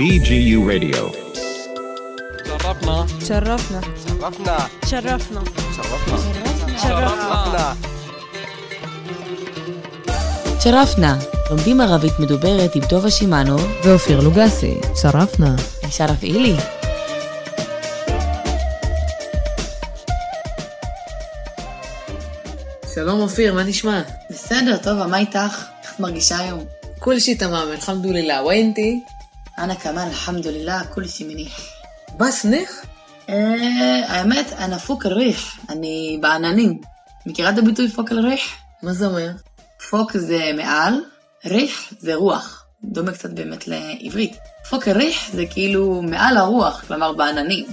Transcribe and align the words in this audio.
BGU 0.00 0.60
Radio. 0.68 1.02
شرفنا 2.46 3.06
شرفنا 3.26 3.80
شرفنا 4.06 4.56
شرفنا 4.86 5.44
شرفنا 6.82 6.82
شرفنا 6.82 7.76
שרפנה, 10.60 11.18
לומדים 11.50 11.80
ערבית 11.80 12.12
מדוברת 12.18 12.74
עם 12.74 12.82
טובה 12.88 13.10
שמענו 13.10 13.56
ואופיר 13.84 14.20
לוגסי, 14.20 14.80
שרפנה. 15.02 15.54
ושרף 15.88 16.22
אילי. 16.22 16.56
שלום 22.94 23.20
אופיר, 23.20 23.54
מה 23.54 23.62
נשמע? 23.62 24.02
בסדר, 24.30 24.76
טובה, 24.76 25.06
מה 25.06 25.18
איתך? 25.18 25.64
איך 25.82 25.94
את 25.94 26.00
מרגישה 26.00 26.38
היום? 26.38 26.79
كل 27.00 27.20
شي 27.20 27.34
تمام 27.34 27.72
الحمد 27.72 28.06
لله 28.06 28.42
وانتي 28.42 29.02
אנא 29.58 29.74
כמאן, 29.74 30.08
אלחמדולillah, 30.12 30.94
כולי 30.94 31.08
שמניח. 31.08 31.60
بس 32.18 32.46
نخ 32.46 32.70
אה, 33.28 34.00
האמת, 34.08 34.52
אנא 34.52 34.78
פוק 34.78 35.06
אל-ריח, 35.06 35.58
אני 35.68 36.18
בעננים. 36.20 36.80
מכירה 37.26 37.50
את 37.50 37.58
הביטוי 37.58 37.88
פוק 37.88 38.12
אל-ריח? 38.12 38.42
מה 38.82 38.92
זה 38.92 39.06
אומר? 39.06 39.30
פוק 39.90 40.16
זה 40.16 40.50
מעל, 40.56 40.94
ריח 41.46 41.92
זה 41.98 42.14
רוח. 42.14 42.66
דומה 42.84 43.12
קצת 43.12 43.30
באמת 43.30 43.68
לעברית. 43.68 44.36
פוק 44.70 44.88
אל-ריח 44.88 45.32
זה 45.32 45.44
כאילו 45.50 46.02
מעל 46.02 46.36
הרוח, 46.36 46.84
כלומר 46.86 47.12
בעננים. 47.12 47.66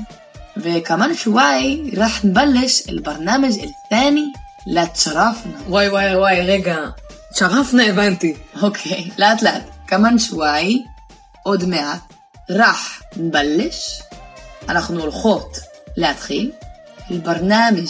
וכמן 0.57 1.13
שוואי 1.13 1.91
ראח 1.97 2.25
נבלש 2.25 2.83
אל-ברנמג' 2.89 3.59
אל-ת'אני 3.59 4.25
לתשרפנה. 4.67 5.57
וואי 5.67 5.89
וואי 5.89 6.15
וואי, 6.15 6.41
רגע. 6.41 6.77
שרפנה 7.38 7.86
הבנתי. 7.86 8.34
אוקיי, 8.62 9.10
לאט 9.18 9.42
לאט. 9.42 9.62
כמן 9.86 10.18
שוואי, 10.18 10.82
עוד 11.42 11.64
מעט, 11.64 12.12
רח 12.50 13.02
נבלש, 13.16 14.02
אנחנו 14.68 15.00
הולכות 15.00 15.56
להתחיל, 15.96 16.52
אל-ברנמג'. 17.10 17.88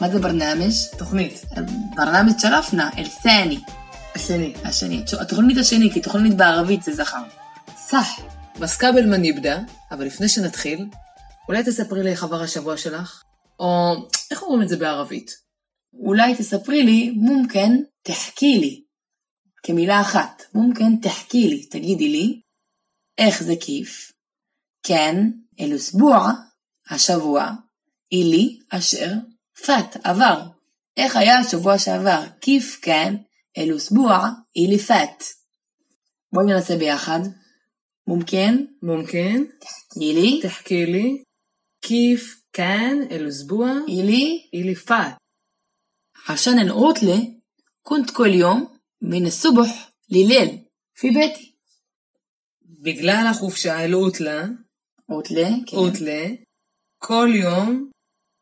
מה 0.00 0.08
זה 0.08 0.18
ברנמג'? 0.18 0.72
תוכנית. 0.98 1.44
ברנמג' 1.96 2.38
שרפנה, 2.38 2.90
אל-ת'אני. 2.98 3.60
השני. 4.14 4.54
השני. 4.64 5.04
התוכנית 5.20 5.58
השני, 5.58 5.90
כי 5.92 6.00
תוכנית 6.00 6.36
בערבית 6.36 6.82
זה 6.82 6.94
זכר. 6.94 7.22
סח. 7.76 8.08
בס 8.58 8.76
קבל 8.76 9.06
מה 9.10 9.16
נבדה, 9.16 9.58
אבל 9.90 10.04
לפני 10.06 10.28
שנתחיל, 10.28 10.86
אולי 11.48 11.64
תספרי 11.64 12.02
לי 12.02 12.10
איך 12.10 12.24
עבר 12.24 12.42
השבוע 12.42 12.76
שלך? 12.76 13.22
או 13.60 13.94
איך 14.30 14.42
אומרים 14.42 14.62
את 14.62 14.68
זה 14.68 14.76
בערבית? 14.76 15.30
אולי 16.06 16.34
תספרי 16.34 16.82
לי, 16.82 17.10
מומכן 17.16 17.72
תחכי 18.02 18.58
לי. 18.58 18.83
כמילה 19.63 20.01
אחת. 20.01 20.43
מומכן 20.53 20.95
תחכי 21.01 21.47
לי, 21.47 21.65
תגידי 21.65 22.09
לי, 22.09 22.41
איך 23.17 23.43
זה 23.43 23.53
כיף? 23.61 24.11
כן, 24.83 25.15
אל-אסבוע, 25.59 26.31
השבוע, 26.89 27.51
אילי, 28.11 28.59
אשר, 28.69 29.13
פת, 29.65 29.97
עבר. 30.03 30.47
איך 30.97 31.15
היה 31.15 31.39
השבוע 31.39 31.77
שעבר? 31.79 32.23
כיף 32.41 32.79
כן, 32.81 33.15
אל-אסבוע, 33.57 34.29
אילי 34.55 34.79
פת. 34.79 35.23
בואי 36.33 36.45
ננסה 36.45 36.75
ביחד. 36.75 37.19
מומכן, 38.07 38.65
ممكن 38.83 39.45
אילי, 40.01 40.39
تحكي 40.43 40.85
لي 40.85 41.23
كيف 41.81 42.43
كان 42.53 43.01
الأسبوع 43.01 43.71
אילי, 43.87 44.49
اللي 44.53 44.75
فات 44.75 45.17
عشان 46.29 46.59
العطلة 46.59 47.41
كنت 47.83 48.11
كل 48.11 48.33
يوم 48.33 48.72
من 49.03 49.25
الصبح 49.25 49.91
لليل 50.09 50.65
في 50.93 51.09
بيتي 51.09 51.49
בגלל 52.81 53.25
החופשה 53.31 53.85
אלעוטלה, 53.85 54.45
עוטלה, 55.05 55.49
כן. 55.67 55.77
עוטלה, 55.77 56.27
כל 56.97 57.27
יום, 57.33 57.89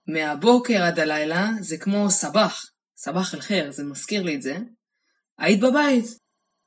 מהבוקר 0.07 0.81
עד 0.83 0.99
הלילה, 0.99 1.49
זה 1.59 1.77
כמו 1.77 2.09
סבח, 2.09 2.65
סבח 2.97 3.35
אל-חיר, 3.35 3.71
זה 3.71 3.83
מזכיר 3.83 4.23
לי 4.23 4.35
את 4.35 4.41
זה. 4.41 4.57
היית 5.37 5.59
בבית. 5.59 6.05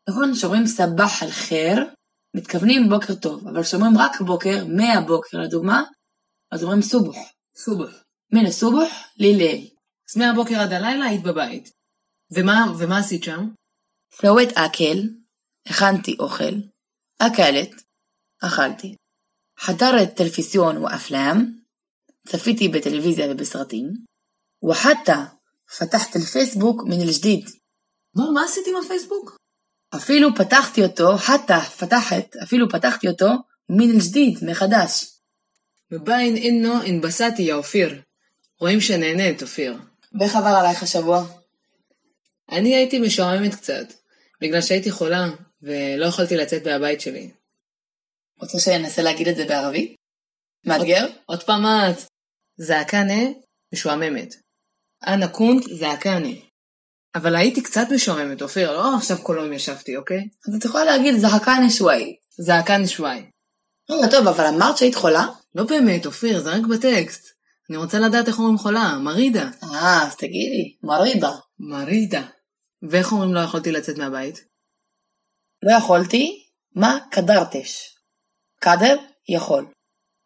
נכון, 0.08 0.34
כשאומרים 0.34 0.66
סבח 0.66 1.22
על 1.22 1.30
חיר, 1.30 1.94
מתכוונים 2.36 2.88
בוקר 2.88 3.14
טוב, 3.14 3.48
אבל 3.48 3.62
כשאומרים 3.62 3.98
רק 3.98 4.20
בוקר, 4.20 4.66
מהבוקר 4.66 5.38
לדוגמה, 5.38 5.82
אז 6.50 6.62
אומרים 6.62 6.82
סובח. 6.82 7.16
סובח. 7.56 8.04
מן 8.32 8.46
הסובח 8.46 8.92
לליל. 9.16 9.68
אז 10.10 10.16
מהבוקר 10.16 10.60
עד 10.60 10.72
הלילה 10.72 11.04
היית 11.04 11.22
בבית. 11.22 11.70
ומה, 12.30 12.66
ומה 12.78 12.98
עשית 12.98 13.24
שם? 13.24 13.48
סווית 14.20 14.48
אקל, 14.52 15.08
הכנתי 15.66 16.16
אוכל, 16.18 16.54
אכלת, 17.18 17.70
אכלתי. 18.42 18.96
حضرت 19.58 20.18
تلفزيون 20.18 20.76
وأفلام 20.76 21.60
צפיתי 22.26 22.68
בטלוויזיה 22.68 23.26
ובסרטים 23.30 23.92
وحتى 24.62 25.16
فتحت 25.76 26.16
الفيسبوك 26.16 26.84
من 26.84 27.00
الجديد 27.00 27.60
מה, 28.14 28.30
מה 28.34 28.44
עשית 28.44 28.66
עם 28.66 28.76
הפייסבוק? 28.84 29.36
אפילו 29.96 30.34
פתחתי 30.34 30.84
אותו, 30.84 31.16
חתא, 31.16 31.60
פתחת, 31.60 32.36
אפילו 32.42 32.68
פתחתי 32.68 33.08
אותו 33.08 33.28
מן 33.68 33.90
אל-ג'דיד, 33.90 34.38
מחדש. 34.42 35.04
מביין 35.90 36.36
אינו 36.36 36.82
אינבסטי 36.82 37.42
יא 37.42 37.54
אופיר. 37.54 38.00
רואים 38.60 38.80
שנהנית, 38.80 39.42
אופיר. 39.42 39.78
ואיך 40.20 40.36
עבר 40.36 40.48
עלייך 40.48 40.82
השבוע? 40.82 41.24
אני 42.50 42.74
הייתי 42.74 42.98
משועממת 42.98 43.54
קצת, 43.54 43.86
בגלל 44.41 44.61
שהייתי 44.61 44.91
חולה, 44.91 45.27
ולא 45.61 46.05
יכולתי 46.05 46.35
לצאת 46.35 46.67
מהבית 46.67 47.01
שלי. 47.01 47.31
רוצה 48.39 48.59
שננסה 48.59 49.01
להגיד 49.01 49.27
את 49.27 49.35
זה 49.35 49.45
בערבית? 49.45 49.95
מאתגר? 50.65 51.07
עוד 51.25 51.43
פעם 51.43 51.65
את. 51.65 51.97
זעקנה, 52.57 53.23
משועממת. 53.73 54.35
אנה 55.07 55.27
קונט, 55.27 55.63
זעקנה. 55.69 56.29
אבל 57.15 57.35
הייתי 57.35 57.63
קצת 57.63 57.87
משועממת, 57.95 58.41
אופיר, 58.41 58.71
לא 58.71 58.95
עכשיו 58.95 59.17
כל 59.23 59.39
היום 59.39 59.53
ישבתי, 59.53 59.97
אוקיי? 59.97 60.27
אז 60.47 60.55
את 60.55 60.65
יכולה 60.65 60.85
להגיד 60.85 61.15
זהקה 61.15 61.57
נשוואי. 61.65 62.15
זעקן 62.37 62.87
שוואי. 62.87 63.25
רגע, 63.89 64.07
טוב, 64.11 64.27
אבל 64.27 64.45
אמרת 64.45 64.77
שהיית 64.77 64.95
חולה? 64.95 65.27
לא 65.55 65.63
באמת, 65.63 66.05
אופיר, 66.05 66.41
זה 66.41 66.49
רק 66.49 66.61
בטקסט. 66.61 67.27
אני 67.69 67.77
רוצה 67.77 67.99
לדעת 67.99 68.27
איך 68.27 68.39
אומרים 68.39 68.57
חולה, 68.57 68.97
מרידה. 69.01 69.49
אה, 69.63 70.03
אז 70.03 70.15
תגידי, 70.15 70.75
מרידה. 70.83 71.31
מרידה. 71.59 72.21
ואיך 72.89 73.11
אומרים 73.11 73.33
לא 73.33 73.39
יכולתי 73.39 73.71
לצאת 73.71 73.97
מהבית? 73.97 74.35
לא 75.63 75.71
יכולתי, 75.77 76.47
מה 76.75 76.97
קדרתש? 77.11 77.97
קדר, 78.61 78.97
יכול. 79.29 79.65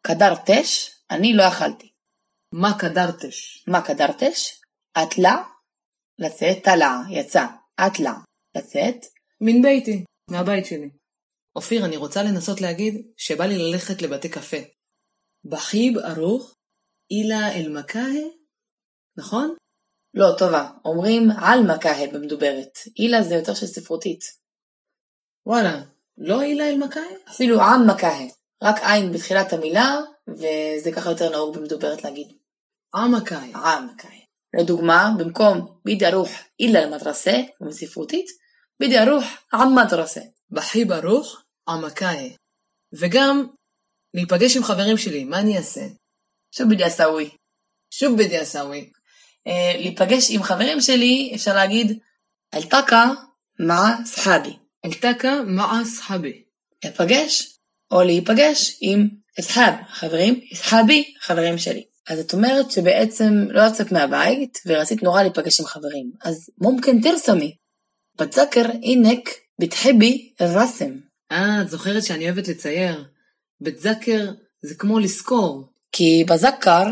קדרתש, 0.02 0.92
אני 1.12 1.34
לא 1.34 1.44
יכלתי. 1.44 1.92
מה 2.54 2.70
קדרתש? 2.80 3.66
מה 3.68 3.82
קדרתש? 3.86 4.62
אטלה, 5.04 5.44
לצאת, 6.20 6.64
טלה, 6.64 7.02
יצא. 7.10 7.46
אטלה, 7.88 8.14
לצאת. 8.56 9.06
מן 9.42 9.62
ביתי, 9.62 10.04
מהבית 10.32 10.66
שלי. 10.66 10.90
אופיר, 11.56 11.86
אני 11.86 11.98
רוצה 11.98 12.24
לנסות 12.24 12.62
להגיד 12.62 13.12
שבא 13.18 13.46
לי 13.46 13.58
ללכת 13.58 14.02
לבתי 14.02 14.30
קפה. 14.30 14.58
בחיב 15.46 15.98
ארוך, 15.98 16.54
אילה 17.12 17.54
אל 17.56 17.70
מקאה, 17.80 18.24
נכון? 19.18 19.56
לא, 20.14 20.36
טובה, 20.38 20.70
אומרים 20.86 21.32
על 21.42 21.60
מקאה 21.76 22.08
במדוברת. 22.14 22.78
אילה 23.00 23.24
זה 23.24 23.36
יותר 23.36 23.54
של 23.54 23.68
ספרותית. 23.68 24.24
וואלה, 25.46 25.82
לא 26.18 26.42
אילה 26.42 26.70
אל 26.70 26.78
מקאה? 26.78 27.04
אפילו 27.30 27.62
עם 27.62 27.90
מקאה. 27.90 28.26
רק 28.64 28.76
עין 28.84 29.12
בתחילת 29.12 29.54
המילה, 29.54 29.98
וזה 30.28 30.92
ככה 30.96 31.10
יותר 31.10 31.30
נהוג 31.30 31.58
במדוברת 31.58 32.04
להגיד. 32.04 32.28
אה 32.96 33.08
מקאה. 33.08 33.44
עם 33.44 33.88
מקאה. 33.88 34.20
לדוגמה, 34.60 35.12
במקום 35.20 35.80
בידי 35.86 36.08
ארוך 36.08 36.30
אילה 36.60 36.86
למדרסה, 36.86 37.38
בספרותית, 37.62 38.26
בידי 38.80 39.00
ארוך 39.00 39.24
עם 39.54 39.76
מדרסה. 39.76 40.22
בחיב 40.50 40.92
ארוך, 40.92 41.44
עמקאה. 41.70 42.28
וגם, 42.94 43.48
להיפגש 44.14 44.58
עם 44.58 44.64
חברים 44.64 44.98
שלי, 44.98 45.24
מה 45.24 45.40
אני 45.40 45.58
אעשה? 45.58 45.82
שוב 46.56 46.70
בידי 46.70 46.88
אסאווי. 46.88 47.30
שוב 47.94 48.18
בדי 48.18 48.42
אסאווי. 48.42 48.92
אה, 49.50 49.74
להיפגש 49.78 50.32
עם 50.32 50.44
חברים 50.44 50.82
שלי, 50.82 51.32
אפשר 51.36 51.56
להגיד, 51.56 52.00
אלתקה 52.54 53.12
מע 53.60 53.96
סחאבי. 54.06 54.54
אלתקה 54.86 55.42
מעה 55.48 55.86
סחבי. 55.86 56.44
להיפגש, 56.84 57.58
או 57.92 58.04
להיפגש 58.04 58.78
עם 58.82 59.08
אסחאב, 59.40 59.74
חברים, 59.90 60.42
אסחאבי, 60.54 61.14
חברים 61.20 61.58
שלי. 61.58 61.84
אז 62.08 62.20
את 62.20 62.34
אומרת 62.34 62.72
שבעצם 62.72 63.34
לא 63.50 63.62
יצאת 63.68 63.92
מהבית, 63.92 64.60
ורצית 64.66 65.04
נורא 65.04 65.22
להיפגש 65.22 65.60
עם 65.60 65.66
חברים. 65.66 66.12
אז 66.24 66.50
מומכן 66.62 67.02
תרסמי. 67.02 67.56
בתזכר 68.20 68.66
אינק 68.84 69.30
בתחבי 69.62 70.34
אל-רסם. 70.42 70.92
אה, 71.32 71.62
את 71.62 71.70
זוכרת 71.70 72.04
שאני 72.04 72.26
אוהבת 72.26 72.48
לצייר. 72.48 73.06
בתזכר 73.62 74.32
זה 74.62 74.76
כמו 74.76 75.00
לזכור. 75.00 75.70
כי 75.92 76.24
בזכר 76.28 76.86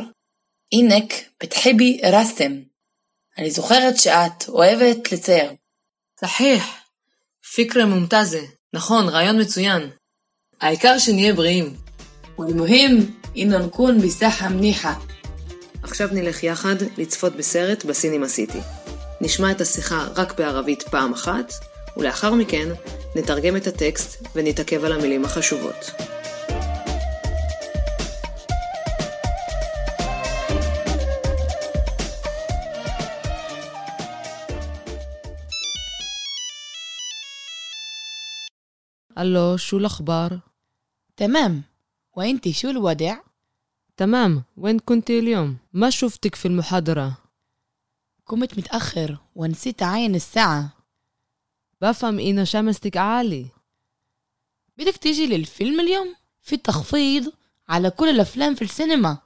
אינק 0.73 1.13
בתחבי 1.43 2.01
רסם. 2.13 2.53
אני 3.39 3.51
זוכרת 3.51 3.97
שאת 3.97 4.49
אוהבת 4.49 5.13
לצייר. 5.13 5.53
صحيح. 6.21 6.85
פיקרה 7.55 7.85
מומתזה. 7.87 8.43
נכון, 8.73 9.09
רעיון 9.09 9.41
מצוין. 9.41 9.91
העיקר 10.61 10.99
שנהיה 10.99 11.35
בריאים. 11.35 11.77
والمهم 12.39 12.95
إنه 13.37 13.59
نكون 13.59 13.99
بصحة 13.99 14.49
منيحة 14.49 15.01
עכשיו 15.83 16.09
נלך 16.13 16.45
יחד 16.45 16.75
לצפות 16.99 17.37
בסרט 17.37 17.85
בסינימה 17.85 18.29
סיטי. 18.29 18.61
נשמע 19.21 19.51
את 19.51 19.61
השיחה 19.61 20.07
רק 20.17 20.39
בערבית 20.39 20.83
פעם 20.83 21.13
אחת, 21.13 21.53
ולאחר 21.97 22.35
מכן 22.35 22.69
נתרגם 23.17 23.57
את 23.57 23.67
הטקסט 23.67 24.27
ונתעכב 24.35 24.85
על 24.85 24.93
המילים 24.93 25.25
החשובות. 25.25 25.91
ألو 39.18 39.58
شو 39.58 39.78
الأخبار؟ 39.78 40.40
تمام. 41.18 41.64
وانتي 42.16 42.54
شو 42.54 42.70
الوضع؟ 42.70 43.18
تمام. 43.98 44.44
وين 44.58 44.80
كنت 44.80 45.10
اليوم؟ 45.10 45.58
ما 45.74 45.90
شفتك 45.90 46.36
في 46.36 46.48
المحاضرة. 46.48 47.18
قمت 48.26 48.58
متأخر 48.58 49.18
ونسيت 49.36 49.84
أعين 49.84 50.16
الساعة. 50.16 50.74
بفهم 51.82 52.20
إن 52.20 52.46
شمستك 52.46 52.98
عالي. 52.98 53.48
بدك 54.78 54.98
تيجي 54.98 55.28
للفيلم 55.28 55.80
اليوم؟ 55.80 56.16
في 56.42 56.58
تخفيض 56.58 57.34
على 57.70 57.90
كل 57.90 58.10
الأفلام 58.10 58.56
في 58.56 58.62
السينما. 58.62 59.18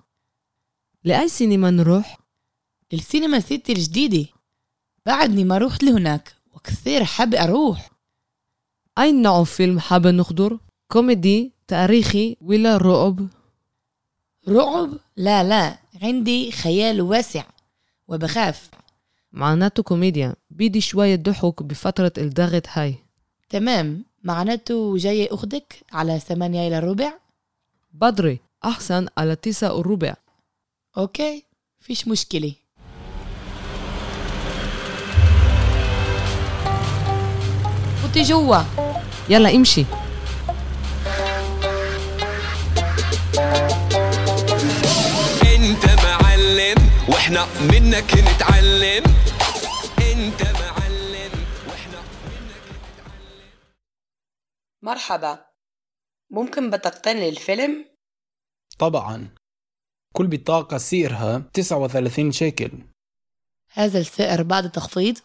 لأي 1.04 1.30
سينما 1.30 1.72
نروح؟ 1.72 2.20
للسينما 2.94 3.40
سيتي 3.40 3.72
الجديدة. 3.72 4.30
بعدني 5.06 5.44
ما 5.44 5.58
روحت 5.58 5.84
لهناك 5.84 6.36
وكثير 6.54 7.06
حابة 7.06 7.44
أروح. 7.44 7.91
أي 8.98 9.12
نوع 9.12 9.44
فيلم 9.44 9.80
حابة 9.80 10.12
نحضر 10.12 10.58
كوميدي 10.88 11.52
تاريخي 11.68 12.38
ولا 12.42 12.78
رعب؟ 12.78 13.28
رعب؟ 14.48 14.90
لا 15.18 15.44
لا. 15.44 15.78
عندي 16.02 16.52
خيال 16.52 17.02
واسع 17.02 17.44
وبخاف. 18.08 18.70
معناته 19.32 19.84
كوميديا. 19.84 20.36
بدي 20.50 20.82
شوية 20.82 21.16
ضحك 21.16 21.64
بفترة 21.64 22.14
الضغط 22.18 22.64
هاي. 22.70 22.96
تمام. 23.50 24.06
معناته 24.24 24.98
جاي 24.98 25.28
أخدك 25.28 25.76
على 25.92 26.20
ثمانية 26.20 26.68
إلى 26.68 26.80
ربع؟ 26.80 27.14
بدري. 27.94 28.40
أحسن 28.66 29.08
على 29.18 29.36
تسعة 29.36 29.78
وربع 29.78 30.16
أوكي. 30.98 31.44
فيش 31.80 32.08
مشكلة. 32.08 32.54
فوتي 38.12 38.24
جوا. 38.24 38.58
يلا 39.30 39.56
امشي. 39.56 39.86
انت 45.56 45.86
معلم 46.04 46.78
وإحنا 47.10 47.46
منك 47.72 48.14
نتعلم. 48.14 49.04
انت 50.12 50.42
معلم 50.44 51.32
وإحنا 51.68 52.00
مرحبا. 54.82 55.46
ممكن 56.32 56.70
بطاقتين 56.70 57.18
للفيلم؟ 57.18 57.86
طبعا. 58.80 59.36
كل 60.14 60.28
بطاقة 60.28 60.78
سعرها 60.78 61.40
39 61.54 62.32
شيكل. 62.32 62.72
هذا 63.74 64.00
السعر 64.00 64.44
بعد 64.44 64.72
تخفيض 64.72 65.18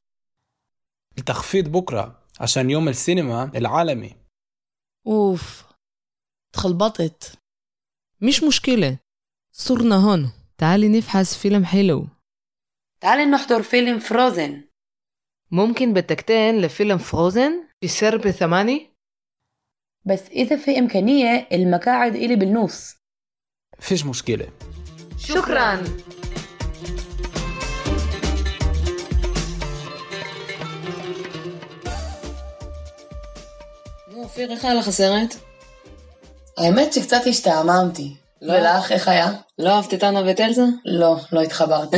التخفيض 1.19 1.69
بكرة. 1.69 2.26
عشان 2.41 2.71
يوم 2.71 2.89
السينما 2.89 3.51
العالمي. 3.55 4.17
أوف 5.07 5.65
تخلبطت. 6.53 7.39
مش 8.21 8.43
مشكلة 8.43 8.99
صرنا 9.53 9.97
هون. 9.97 10.33
تعالي 10.59 10.89
نفحص 10.89 11.37
فيلم 11.39 11.65
حلو. 11.65 12.07
تعالي 13.01 13.25
نحضر 13.25 13.63
فيلم 13.63 13.99
فروزن 13.99 14.65
ممكن 15.51 15.95
بتكتين 15.95 16.61
لفيلم 16.61 16.99
فروزن 16.99 17.69
بسعر 17.85 18.17
بثماني 18.17 18.91
بس 20.05 20.29
إذا 20.29 20.57
في 20.57 20.79
إمكانية 20.79 21.49
المقاعد 21.53 22.15
إلي 22.15 22.37
بالنص. 22.37 22.97
فيش 23.79 24.07
مشكلة. 24.07 24.53
شكرا. 25.19 25.85
אופיר, 34.37 34.53
איך 34.53 34.65
היה 34.65 34.75
לך 34.75 34.89
הסרט? 34.89 35.35
האמת 36.57 36.93
שקצת 36.93 37.21
השתעממתי. 37.27 38.15
לא. 38.43 38.53
ולך, 38.53 38.93
איך 38.93 39.09
היה? 39.09 39.33
לא 39.59 39.71
אהבת 39.71 39.95
את 39.95 40.05
אנה 40.05 40.23
ואת 40.27 40.41
אלזה? 40.41 40.63
לא, 40.85 41.17
לא 41.33 41.41
התחברתי. 41.41 41.97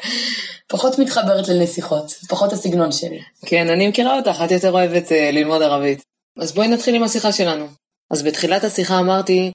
פחות 0.72 0.98
מתחברת 0.98 1.48
לנסיכות, 1.48 2.12
פחות 2.28 2.52
הסגנון 2.52 2.92
שלי. 2.92 3.20
כן, 3.46 3.68
אני 3.70 3.88
מכירה 3.88 4.16
אותך, 4.16 4.42
את 4.44 4.50
יותר 4.50 4.72
אוהבת 4.72 5.08
uh, 5.08 5.14
ללמוד 5.32 5.62
ערבית. 5.62 6.02
אז 6.38 6.52
בואי 6.52 6.68
נתחיל 6.68 6.94
עם 6.94 7.02
השיחה 7.02 7.32
שלנו. 7.32 7.66
אז 8.10 8.22
בתחילת 8.22 8.64
השיחה 8.64 8.98
אמרתי, 8.98 9.52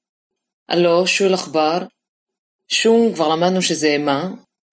הלו, 0.70 1.08
שול 1.08 1.34
עכבר. 1.34 1.78
שום, 2.68 3.14
כבר 3.14 3.28
למדנו 3.28 3.62
שזה 3.62 3.98
מה. 3.98 4.30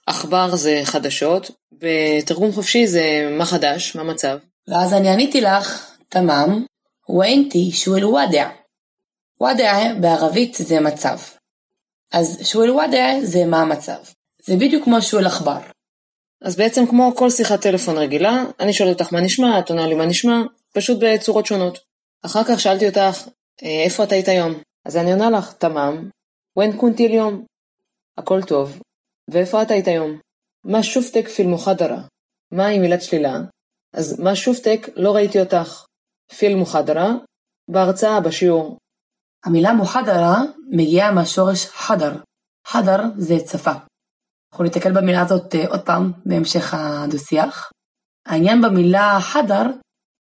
עכבר 0.07 0.57
זה 0.57 0.81
חדשות. 0.85 1.51
בתרגום 1.73 2.53
חופשי 2.53 2.87
זה 2.87 3.29
מה 3.39 3.47
חדש, 3.47 3.97
מה 3.97 4.03
מצב. 4.03 4.39
ואז 4.69 4.93
אני 4.93 5.09
עניתי 5.09 5.41
לך, 5.41 5.91
תמם, 6.09 6.65
ואינתי 7.09 7.71
שואל 7.73 8.05
וואדע. 8.05 8.49
וואדע 9.41 9.95
בערבית 10.01 10.55
זה 10.55 10.81
מצב. 10.81 11.19
אז 12.13 12.39
שואל 12.43 12.71
וואדע 12.71 13.07
זה 13.23 13.47
מה 13.47 13.63
המצב. 13.63 13.99
זה 14.43 14.57
בדיוק 14.57 14.85
כמו 14.85 15.03
שואל 15.03 15.27
עכבר. 15.27 15.59
אז 16.43 16.57
בעצם 16.57 16.87
כמו 16.87 17.13
כל 17.17 17.31
שיחת 17.31 17.61
טלפון 17.63 17.99
רגילה, 17.99 18.45
אני 18.61 18.73
שואלת 18.73 19.01
אותך 19.01 19.13
מה 19.13 19.21
נשמע, 19.21 19.59
את 19.59 19.71
עונה 19.71 19.87
לי 19.87 19.95
מה 19.95 20.07
נשמע, 20.07 20.43
פשוט 20.73 20.99
בצורות 21.01 21.47
שונות. 21.47 21.79
אחר 22.23 22.45
כך 22.45 22.61
שאלתי 22.61 22.89
אותך, 22.89 23.29
"אה, 23.63 23.83
איפה 23.85 24.05
את 24.05 24.13
היית 24.13 24.29
היום? 24.29 24.55
אז 24.85 24.97
אני 24.97 25.13
עונה 25.13 25.31
לך, 25.31 25.53
תמם, 25.53 26.11
ון 26.59 26.77
קונטי 26.77 27.07
אליום. 27.07 27.45
הכל 28.19 28.43
טוב. 28.43 28.81
ואיפה 29.31 29.63
את 29.63 29.71
היית 29.71 29.89
היום? 29.89 30.19
מה 30.65 30.83
שופטק 30.83 31.29
פיל 31.29 31.47
מוחדרה? 31.47 31.99
מה 32.53 32.67
עם 32.67 32.83
מילת 32.83 33.03
שלילה? 33.03 33.39
אז 33.93 34.21
מה 34.21 34.37
שופטק 34.37 34.89
לא 34.97 35.15
ראיתי 35.15 35.41
אותך. 35.41 35.85
פיל 36.37 36.57
מוחדרה, 36.57 37.09
בהרצאה, 37.71 38.21
בשיעור. 38.21 38.79
המילה 39.45 39.73
מוחדרה 39.73 40.37
מגיעה 40.71 41.13
מהשורש 41.13 41.67
חדר. 41.67 42.13
חדר 42.67 43.03
זה 43.17 43.35
צפה. 43.45 43.73
אנחנו 44.53 44.65
ניתקל 44.65 44.93
במילה 44.93 45.23
הזאת 45.23 45.55
אה, 45.55 45.69
עוד 45.69 45.81
פעם 45.87 46.13
בהמשך 46.27 46.75
הדו-שיח. 46.75 47.71
העניין 48.27 48.63
במילה 48.63 49.19
חדר, 49.21 49.63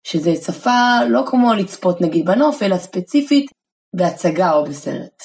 שזה 0.06 0.30
צפה 0.40 1.04
לא 1.08 1.22
כמו 1.30 1.54
לצפות 1.54 2.00
נגיד 2.00 2.26
בנוף, 2.26 2.62
אלא 2.62 2.78
ספציפית 2.78 3.50
בהצגה 3.96 4.52
או 4.52 4.64
בסרט. 4.64 5.22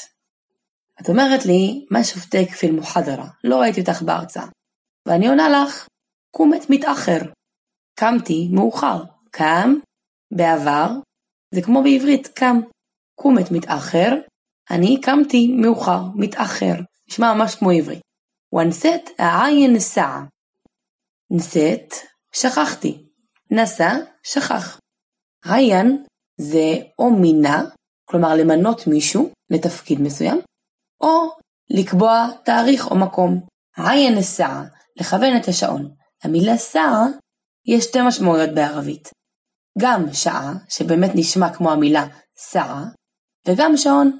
את 1.02 1.10
אומרת 1.10 1.46
לי, 1.46 1.86
מה 1.92 2.04
שופטק 2.04 2.50
פיל 2.60 2.72
מוחדרה? 2.72 3.28
לא 3.44 3.62
ראיתי 3.62 3.82
אותך 3.82 4.02
בהרצאה. 4.02 4.46
ואני 5.08 5.28
עונה 5.28 5.50
לך, 5.50 5.88
קומת 6.36 6.70
מתאחר. 6.70 7.20
קמתי 8.00 8.50
מאוחר. 8.52 9.04
קם, 9.32 9.74
בעבר, 10.36 10.88
זה 11.56 11.62
כמו 11.62 11.84
בעברית, 11.84 12.28
קם. 12.28 12.60
קומת 13.16 13.52
מתאחר, 13.52 14.14
אני 14.72 15.02
קמתי 15.02 15.48
מאוחר, 15.48 16.02
מתאחר. 16.16 16.74
נשמע 17.10 17.34
ממש 17.34 17.56
כמו 17.56 17.72
עברית. 17.72 18.02
ונסית 18.54 19.10
העין 19.20 19.80
סעה. 19.80 20.26
נסית, 21.32 21.94
שכחתי. 22.36 23.06
נסע, 23.52 23.94
שכח. 24.24 24.80
עין 25.46 26.04
זה 26.38 26.74
או 27.00 27.12
מינה, 27.12 27.64
כלומר 28.06 28.36
למנות 28.36 28.88
מישהו 28.88 29.30
לתפקיד 29.50 30.02
מסוים, 30.02 30.42
או 31.02 31.30
לקבוע 31.70 32.28
תאריך 32.46 32.92
או 32.92 32.96
מקום. 32.96 33.46
עין 33.78 34.22
סעה, 34.22 34.64
לכוון 34.96 35.38
את 35.38 35.48
השעון. 35.48 35.94
המילה 36.24 36.58
סעה, 36.58 37.06
יש 37.66 37.84
שתי 37.84 38.00
משמעויות 38.08 38.50
בערבית. 38.56 39.10
גם 39.80 40.06
שעה, 40.14 40.54
שבאמת 40.70 41.12
נשמע 41.16 41.54
כמו 41.54 41.72
המילה 41.72 42.06
סעה, 42.38 42.84
וגם 43.48 43.78
שעון. 43.78 44.20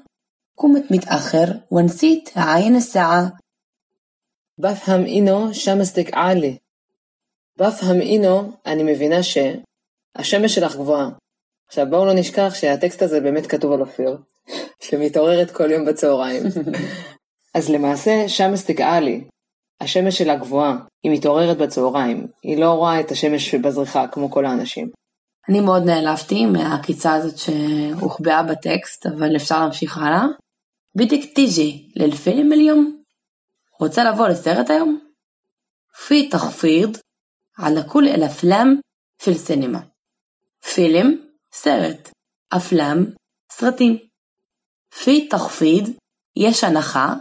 קומת 0.54 0.82
מתאחר, 0.90 1.44
ונסית 1.72 2.30
העין 2.34 2.80
סעה. 2.80 3.20
בפהם 4.58 5.04
אינו 5.06 5.54
שמסתק 5.54 6.06
עלי. 6.12 6.58
בפהם 7.56 8.00
אינו, 8.00 8.52
אני 8.66 8.82
מבינה 8.82 9.22
ש... 9.22 9.38
השמש 10.16 10.54
שלך 10.54 10.76
גבוהה. 10.76 11.08
עכשיו 11.66 11.86
בואו 11.90 12.06
לא 12.06 12.12
נשכח 12.14 12.54
שהטקסט 12.54 13.02
הזה 13.02 13.20
באמת 13.20 13.46
כתוב 13.46 13.72
על 13.72 13.80
אופיר, 13.80 14.16
שמתעוררת 14.84 15.50
כל 15.50 15.70
יום 15.70 15.84
בצהריים. 15.84 16.42
אז 17.54 17.70
למעשה, 17.70 18.28
שמסתק 18.28 18.80
עלי. 18.80 19.24
השמש 19.80 20.18
שלה 20.18 20.36
גבוהה, 20.36 20.76
היא 21.02 21.12
מתעוררת 21.12 21.56
בצהריים, 21.58 22.26
היא 22.42 22.58
לא 22.58 22.70
רואה 22.70 23.00
את 23.00 23.10
השמש 23.10 23.54
בזריחה 23.54 24.08
כמו 24.08 24.30
כל 24.30 24.46
האנשים. 24.46 24.90
אני 25.48 25.60
מאוד 25.60 25.82
נעלבתי 25.82 26.46
מהעקיצה 26.46 27.14
הזאת 27.14 27.38
שהוחבאה 27.38 28.42
בטקסט, 28.42 29.06
אבל 29.06 29.36
אפשר 29.36 29.60
להמשיך 29.60 29.98
הלאה. 29.98 30.24
בידיק 30.96 31.34
תיג'י 31.34 31.92
ללפילם 31.96 32.52
אליום? 32.52 33.02
רוצה 33.80 34.04
לבוא 34.04 34.28
לסרט 34.28 34.70
היום? 34.70 35.00
פי 36.06 36.28
תחפיד 36.28 36.98
על 37.58 37.82
כל 37.88 38.04
אל-אפלם 38.08 38.76
פיל 39.22 39.34
סינמה. 39.34 39.80
פילם, 40.74 41.16
סרט. 41.52 42.10
אפלם, 42.48 43.04
סרטים. 43.52 43.98
פי 45.04 45.28
תחפיד 45.28 45.96
יש 46.36 46.64
הנחה 46.64 47.14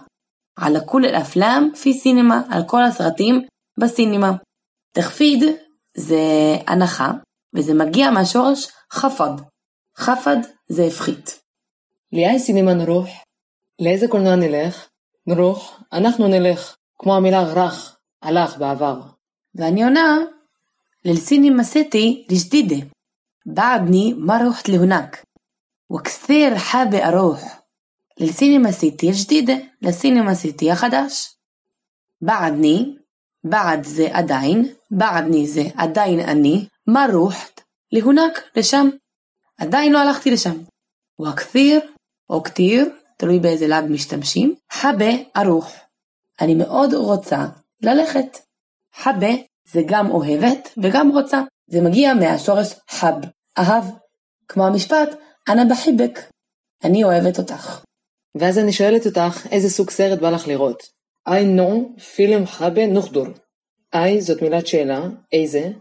על 0.57 0.77
כל 0.85 1.05
אל-אפלם 1.05 1.69
פי 1.81 1.93
סינמה, 1.93 2.41
על 2.49 2.61
כל 2.67 2.83
הסרטים 2.83 3.47
בסינמה. 3.79 4.31
תחפיד 4.91 5.43
זה 5.97 6.21
הנחה. 6.67 7.11
וזה 7.54 7.74
מגיע 7.74 8.10
מהשורש 8.10 8.68
חפד. 8.92 9.30
חפד 9.96 10.36
זה 10.68 10.84
הפחית. 10.84 11.40
לאי 12.12 12.38
סינמה 12.38 12.74
נרוך? 12.74 13.08
לאיזה 13.78 14.08
קולנוע 14.08 14.36
נלך? 14.36 14.88
נרוך, 15.26 15.80
אנחנו 15.92 16.28
נלך, 16.28 16.76
כמו 16.98 17.16
המילה 17.16 17.42
רך, 17.42 17.96
הלך 18.22 18.58
בעבר. 18.58 19.00
ואני 19.54 19.84
עונה, 19.84 20.18
للسينما 21.04 21.62
سيتي 21.62 22.26
الجديدة 22.30 22.88
بعدني 23.46 24.14
ما 24.14 24.48
رحت 24.48 24.68
لهناك 24.68 25.22
وكثير 25.90 26.56
حابة 26.56 27.08
أروح 27.08 27.60
للسينما 28.20 28.70
سيتي 28.70 29.08
الجديدة 29.08 29.62
للسينما 29.82 30.34
سيتي 30.34 30.72
החדש 30.72 31.38
بعدني 32.20 32.98
بعد 33.44 33.84
זה 33.84 34.08
עדיין, 34.12 34.74
بعدني 34.90 35.46
זה 35.46 35.62
עדיין 35.76 36.20
אני, 36.20 36.68
מה 36.87 37.07
רוחת? 37.13 37.61
להונק, 37.91 38.43
לשם. 38.55 38.89
עדיין 39.57 39.93
לא 39.93 39.99
הלכתי 39.99 40.31
לשם. 40.31 40.57
וכתיר, 41.21 41.79
או 42.29 42.43
כתיר, 42.43 42.89
תלוי 43.17 43.39
באיזה 43.39 43.67
לג 43.67 43.83
משתמשים, 43.89 44.55
חבה 44.71 45.11
ארוך. 45.37 45.71
אני 46.41 46.55
מאוד 46.55 46.93
רוצה 46.93 47.45
ללכת. 47.81 48.37
חבה 48.93 49.31
זה 49.71 49.81
גם 49.85 50.11
אוהבת 50.11 50.69
וגם 50.83 51.09
רוצה. 51.11 51.41
זה 51.67 51.81
מגיע 51.81 52.13
מהשורש 52.13 52.73
חב, 52.89 53.13
אהב. 53.57 53.83
כמו 54.47 54.67
המשפט, 54.67 55.09
אנא 55.49 55.63
בחיבק. 55.71 56.19
אני 56.83 57.03
אוהבת 57.03 57.39
אותך. 57.39 57.83
ואז 58.35 58.59
אני 58.59 58.73
שואלת 58.73 59.05
אותך, 59.05 59.47
איזה 59.51 59.69
סוג 59.69 59.89
סרט 59.89 60.19
בא 60.19 60.29
לך 60.29 60.47
לראות? 60.47 60.83
איי 61.27 61.45
נו, 61.45 61.95
פילם 62.15 62.45
חבה 62.45 62.87
נוחדור. 62.87 63.27
איי 63.93 64.21
זאת 64.21 64.41
מילת 64.41 64.67
שאלה, 64.67 65.01
איזה? 65.31 65.71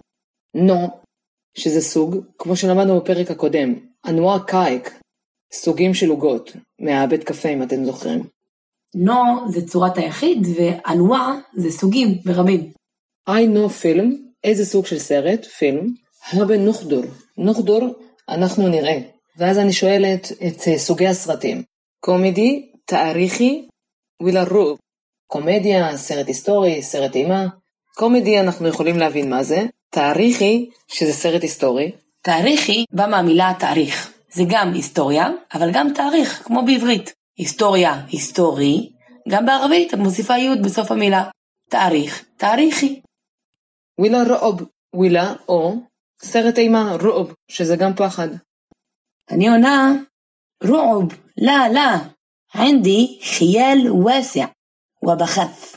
נו, 0.55 0.89
שזה 1.55 1.81
סוג, 1.81 2.17
כמו 2.39 2.57
שלמדנו 2.57 3.01
בפרק 3.01 3.31
הקודם, 3.31 3.75
אנואר 4.07 4.39
קייק, 4.47 4.99
סוגים 5.53 5.95
של 5.95 6.09
עוגות, 6.09 6.53
מהבית 6.81 7.25
קפה 7.25 7.49
אם 7.49 7.63
אתם 7.63 7.85
זוכרים. 7.85 8.23
נו 8.95 9.51
זה 9.51 9.67
צורת 9.67 9.99
היחיד, 9.99 10.39
ואנואר 10.57 11.33
זה 11.55 11.71
סוגים 11.71 12.09
ברבים. 12.25 12.73
איי 13.29 13.47
נו 13.47 13.71
פילם, 13.71 14.17
איזה 14.45 14.65
סוג 14.65 14.87
של 14.87 14.99
סרט, 14.99 15.45
פילם, 15.45 15.87
הרבה 16.33 16.57
נוחדור. 16.57 17.05
נוחדור, 17.37 17.95
אנחנו 18.29 18.69
נראה. 18.69 18.99
ואז 19.37 19.59
אני 19.59 19.73
שואלת 19.73 20.33
את 20.33 20.69
אה, 20.69 20.79
סוגי 20.79 21.07
הסרטים. 21.07 21.63
קומדי, 22.01 22.73
תאריכי 22.85 23.69
ולרוב. 24.23 24.79
קומדיה, 25.27 25.97
סרט 25.97 26.27
היסטורי, 26.27 26.83
סרט 26.83 27.15
אימה. 27.15 27.47
קומדי 27.95 28.41
אנחנו 28.41 28.69
יכולים 28.69 28.99
להבין 28.99 29.31
מה 29.31 29.43
זה, 29.43 29.67
תאריכי 29.91 30.71
שזה 30.89 31.13
סרט 31.13 31.43
היסטורי. 31.43 31.93
תאריכי 32.23 32.85
בא 32.93 33.07
מהמילה 33.07 33.53
תאריך, 33.59 34.13
זה 34.33 34.43
גם 34.49 34.73
היסטוריה, 34.73 35.29
אבל 35.55 35.71
גם 35.73 35.89
תאריך, 35.95 36.43
כמו 36.45 36.65
בעברית. 36.65 37.15
היסטוריה, 37.37 38.07
היסטורי, 38.09 38.93
גם 39.29 39.47
בערבית 39.47 39.95
את 39.95 39.99
מוסיפה 39.99 40.39
י' 40.39 40.63
בסוף 40.65 40.91
המילה. 40.91 41.31
תאריך, 41.71 42.25
תאריכי. 42.37 43.01
ווילה 43.99 44.23
רעוב, 44.23 44.63
ווילה 44.95 45.35
או 45.49 45.75
סרט 46.23 46.59
אימה, 46.59 46.97
רעוב, 47.03 47.35
שזה 47.49 47.77
גם 47.77 47.95
פחד. 47.97 48.29
אני 49.31 49.49
עונה, 49.49 49.93
רעוב, 50.65 51.13
לא, 51.41 51.53
לא, 51.75 51.91
ענדי 52.55 53.19
חייל 53.23 53.93
וסע 53.93 54.45
ובחף. 55.03 55.77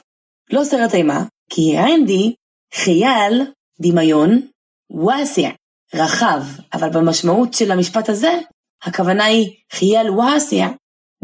לא 0.51 0.63
סרט 0.63 0.93
אימה, 0.93 1.23
כי 1.49 1.77
ענדי, 1.77 2.35
חייל, 2.73 3.51
דמיון, 3.79 4.47
וואסע, 4.89 5.49
רחב, 5.93 6.41
אבל 6.73 6.89
במשמעות 6.89 7.53
של 7.53 7.71
המשפט 7.71 8.09
הזה, 8.09 8.39
הכוונה 8.83 9.25
היא 9.25 9.55
חייל 9.71 10.09
וואסע, 10.09 10.67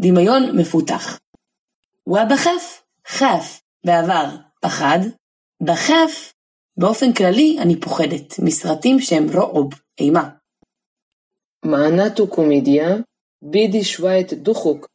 דמיון 0.00 0.58
מפותח. 0.58 1.18
ובחף, 2.06 2.82
חף, 3.06 3.60
בעבר, 3.86 4.36
פחד, 4.60 4.98
בחף, 5.62 6.32
באופן 6.76 7.12
כללי 7.12 7.58
אני 7.58 7.80
פוחדת 7.80 8.38
מסרטים 8.38 9.00
שהם 9.00 9.26
רעוב, 9.30 9.70
אימה. 9.98 10.28
معناته 11.64 12.26
كوميديا 12.26 13.04
בידי 13.42 13.84
שווייט 13.84 14.32
דוחוק, 14.32 14.86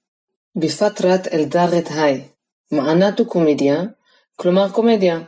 بفترة 0.55 1.21
אלדרת 1.33 1.87
היי. 1.91 2.27
معناته 2.71 3.25
كوميديا 3.25 3.96
כלומר 4.41 4.71
קומדיה. 4.71 5.19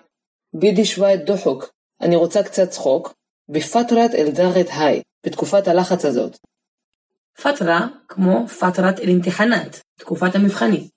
בידי 0.53 0.85
שווייט 0.85 1.21
דוחוק, 1.21 1.71
אני 2.01 2.15
רוצה 2.15 2.43
קצת 2.43 2.69
צחוק, 2.69 3.13
בפטרת 3.49 4.11
אל-דארת 4.15 4.67
היי, 4.79 5.01
בתקופת 5.25 5.67
הלחץ 5.67 6.05
הזאת. 6.05 6.37
פטרה 7.41 7.87
כמו 8.07 8.47
פטרת 8.47 8.99
אל-אינתחנת, 8.99 9.81
תקופת 9.99 10.35
המבחנים. 10.35 10.87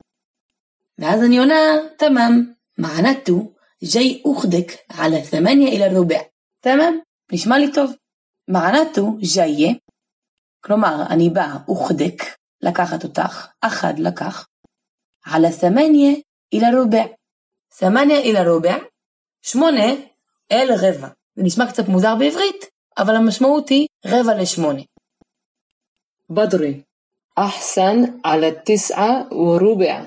ואז 0.98 1.22
אני 1.22 1.38
עונה, 1.38 1.62
תמם, 1.98 2.52
מענתו, 2.78 3.52
ג'י 3.84 4.22
אוכדק 4.24 4.72
על 4.88 5.14
ה-8 5.14 5.48
אל 5.72 5.82
הרובע. 5.82 6.20
תמם, 6.60 6.98
נשמע 7.32 7.58
לי 7.58 7.72
טוב. 7.72 7.92
מענתו 8.48 9.16
ג'יה, 9.34 9.72
כלומר, 10.64 11.02
אני 11.10 11.30
באה 11.30 11.56
אוכדק, 11.68 12.22
לקחת 12.62 13.04
אותך, 13.04 13.48
אחד 13.60 13.98
לקח, 13.98 14.46
על 15.24 15.44
ה-8 15.44 15.80
אל 16.54 16.64
הרובע. 16.64 17.04
סמניה 17.74 18.20
אל 18.20 18.36
הרובע, 18.36 18.76
שמונה 19.42 19.86
אל 20.52 20.68
רבע. 20.72 21.08
זה 21.34 21.42
נשמע 21.42 21.66
קצת 21.66 21.88
מוזר 21.88 22.14
בעברית, 22.18 22.64
אבל 22.98 23.16
המשמעות 23.16 23.68
היא 23.68 23.86
רבע 24.06 24.34
לשמונה. 24.34 24.82
בדרי, 26.30 26.82
אחסן 27.34 27.96
על 28.24 28.44
התסעה 28.44 29.22
ורובע. 29.32 30.04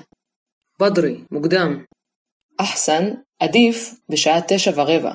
בדרי, 0.80 1.24
מוקדם. 1.30 1.84
אחסן, 2.56 3.04
עדיף 3.38 3.94
בשעה 4.08 4.40
תשע 4.48 4.70
ורבע. 4.74 5.12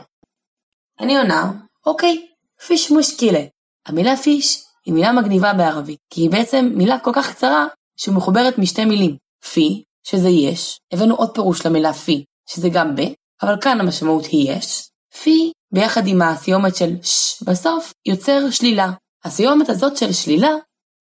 אני 0.99 1.17
עונה, 1.17 1.51
אוקיי, 1.85 2.27
פיש 2.67 2.91
מושקילה. 2.91 3.41
המילה 3.85 4.17
פיש 4.17 4.63
היא 4.85 4.93
מילה 4.93 5.11
מגניבה 5.11 5.53
בערבית, 5.53 5.99
כי 6.09 6.21
היא 6.21 6.31
בעצם 6.31 6.71
מילה 6.75 6.99
כל 6.99 7.11
כך 7.15 7.31
קצרה 7.31 7.67
שמחוברת 7.97 8.57
משתי 8.57 8.85
מילים. 8.85 9.17
פי, 9.53 9.83
שזה 10.03 10.29
יש, 10.29 10.79
הבאנו 10.93 11.15
עוד 11.15 11.33
פירוש 11.35 11.65
למילה 11.65 11.93
פי, 11.93 12.25
שזה 12.49 12.69
גם 12.73 12.95
ב, 12.95 13.01
אבל 13.41 13.61
כאן 13.61 13.79
המשמעות 13.81 14.25
היא 14.25 14.51
יש. 14.51 14.89
פי, 15.23 15.51
ביחד 15.73 16.07
עם 16.07 16.21
הסיומת 16.21 16.75
של 16.75 17.03
ש 17.03 17.43
בסוף, 17.43 17.93
יוצר 18.05 18.49
שלילה. 18.51 18.91
הסיומת 19.23 19.69
הזאת 19.69 19.97
של 19.97 20.13
שלילה, 20.13 20.49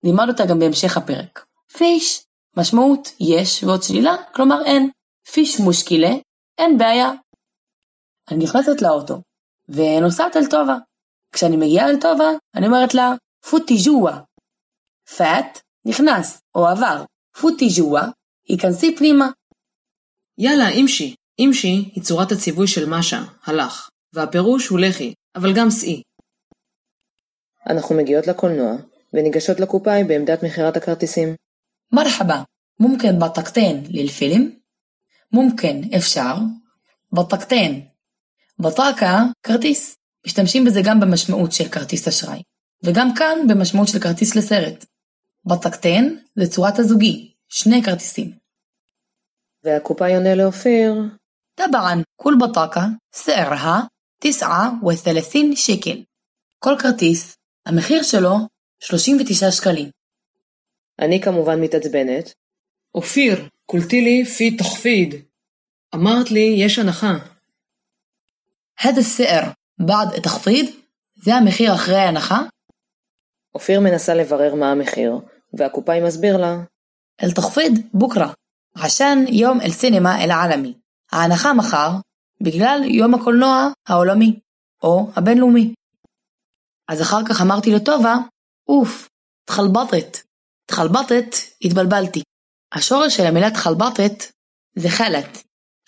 נלמד 0.04 0.28
אותה 0.28 0.46
גם 0.46 0.58
בהמשך 0.58 0.96
הפרק. 0.96 1.44
פיש, 1.72 2.24
משמעות 2.56 3.08
יש 3.20 3.64
ועוד 3.64 3.82
שלילה, 3.82 4.16
כלומר 4.34 4.64
אין. 4.64 4.90
פיש 5.32 5.60
מושקילה, 5.60 6.10
אין 6.58 6.78
בעיה. 6.78 7.10
אני 8.30 8.44
נכנסת 8.44 8.82
לאוטו, 8.82 9.22
ונוסעת 9.68 10.36
אל 10.36 10.46
טובה. 10.50 10.76
כשאני 11.32 11.56
מגיעה 11.56 11.88
אל 11.88 12.00
טובה, 12.00 12.30
אני 12.54 12.66
אומרת 12.66 12.94
לה, 12.94 13.12
פוטי 13.50 13.76
ג'ואה. 13.84 14.20
פאט, 15.16 15.60
נכנס, 15.84 16.40
או 16.54 16.66
עבר. 16.66 17.04
פוטי 17.40 17.68
ג'ואה, 17.78 18.08
היכנסי 18.48 18.96
פנימה. 18.96 19.30
יאללה, 20.38 20.68
אימשי. 20.68 21.14
אימשי 21.40 21.90
היא 21.94 22.02
צורת 22.02 22.32
הציווי 22.32 22.66
של 22.66 22.88
משה, 22.88 23.22
הלך, 23.44 23.88
והפירוש 24.12 24.68
הוא 24.68 24.78
לחי, 24.78 25.12
אבל 25.36 25.54
גם 25.56 25.70
שאי. 25.70 26.02
אנחנו 27.66 27.94
מגיעות 27.96 28.26
לקולנוע, 28.26 28.72
וניגשות 29.14 29.60
לקופאי 29.60 30.04
בעמדת 30.04 30.42
מכירת 30.42 30.76
הכרטיסים. 30.76 31.34
מרחבה, 31.92 32.42
מומכן 32.80 33.18
בטקטין 33.18 33.84
ללפילים? 33.90 34.58
מומכן, 35.32 35.80
אפשר. 35.96 36.34
בטקטין. 37.12 37.86
בטקה, 38.58 39.22
כרטיס. 39.42 39.96
משתמשים 40.26 40.64
בזה 40.64 40.80
גם 40.84 41.00
במשמעות 41.00 41.52
של 41.52 41.68
כרטיס 41.68 42.08
אשראי, 42.08 42.42
וגם 42.82 43.14
כאן 43.14 43.38
במשמעות 43.48 43.88
של 43.88 43.98
כרטיס 43.98 44.36
לסרט. 44.36 44.84
בטקטין 45.44 46.22
זה 46.36 46.50
צורת 46.50 46.78
הזוגי, 46.78 47.34
שני 47.48 47.82
כרטיסים. 47.82 48.32
והקופאי 49.64 50.16
עונה 50.16 50.34
לאופיר, 50.34 50.94
طبعا 51.59 52.03
كل 52.15 52.37
بطاقة 52.41 52.87
سعرها 53.11 53.89
39 54.23 55.39
שקל 55.55 56.03
כל 56.59 56.75
כרטיס 56.79 57.37
המחיר 57.65 58.03
שלו 58.03 58.35
39 58.79 59.51
שקלים. 59.51 59.89
אני 60.99 61.21
כמובן 61.21 61.61
מתעצבנת. 61.61 62.33
אופיר, 62.95 63.49
קולטי 63.65 64.01
לי 64.01 64.25
פי 64.25 64.57
תחפיד. 64.57 65.15
אמרת 65.95 66.31
לי, 66.31 66.55
יש 66.57 66.79
הנחה. 66.79 67.13
هذا 68.79 68.99
السعر 68.99 69.53
بعد 69.79 70.13
التخفيض 70.13 70.65
זה 71.15 71.35
המחיר 71.35 71.75
אחרי 71.75 71.97
ההנחה? 71.97 72.41
אופיר 73.55 73.79
מנסה 73.79 74.13
לברר 74.13 74.55
מה 74.55 74.71
המחיר, 74.71 75.19
והקופאי 75.53 76.01
מסביר 76.01 76.37
לה, 76.37 76.57
التخفيض 77.23 77.73
بكرة 77.93 78.33
عشان 78.75 79.27
يوم 79.27 79.61
السينما 79.61 80.23
العالمي 80.23 80.78
ההנחה 81.12 81.52
מחר 81.52 81.90
בגלל 82.42 82.80
יום 82.84 83.14
הקולנוע 83.14 83.68
העולמי 83.88 84.40
או 84.82 85.10
הבינלאומי. 85.16 85.74
אז 86.88 87.02
אחר 87.02 87.20
כך 87.28 87.40
אמרתי 87.40 87.70
לטובה, 87.70 88.14
אוף, 88.68 89.08
תחלבטת. 89.44 90.18
תחלבטת, 90.66 91.34
התבלבלתי. 91.64 92.22
השורש 92.72 93.16
של 93.16 93.26
המילה 93.26 93.50
תחלבטת 93.50 94.32
זה 94.76 94.88
חלט. 94.88 95.38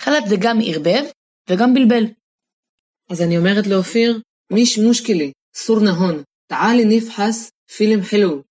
חלט 0.00 0.24
זה 0.28 0.36
גם 0.40 0.58
ערבב 0.64 1.04
וגם 1.48 1.74
בלבל. 1.74 2.04
אז 3.10 3.22
אני 3.22 3.38
אומרת 3.38 3.66
לאופיר, 3.66 4.20
מיש 4.52 4.78
מושקלי, 4.78 5.32
סור 5.54 5.80
נהון, 5.80 6.22
תעלי 6.46 6.84
נפחס 6.84 7.50
פילם 7.76 8.02
חילו. 8.02 8.42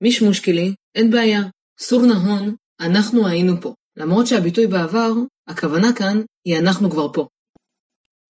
מיש 0.00 0.22
מושקלי, 0.22 0.74
אין 0.94 1.10
בעיה. 1.10 1.40
סור 1.80 2.02
נהון, 2.06 2.54
אנחנו 2.80 3.28
היינו 3.28 3.60
פה. 3.60 3.74
למרות 3.96 4.26
שהביטוי 4.26 4.66
בעבר, 4.66 5.12
הכוונה 5.48 5.88
כאן 5.98 6.22
היא 6.44 6.58
אנחנו 6.58 6.90
כבר 6.90 7.12
פה. 7.12 7.28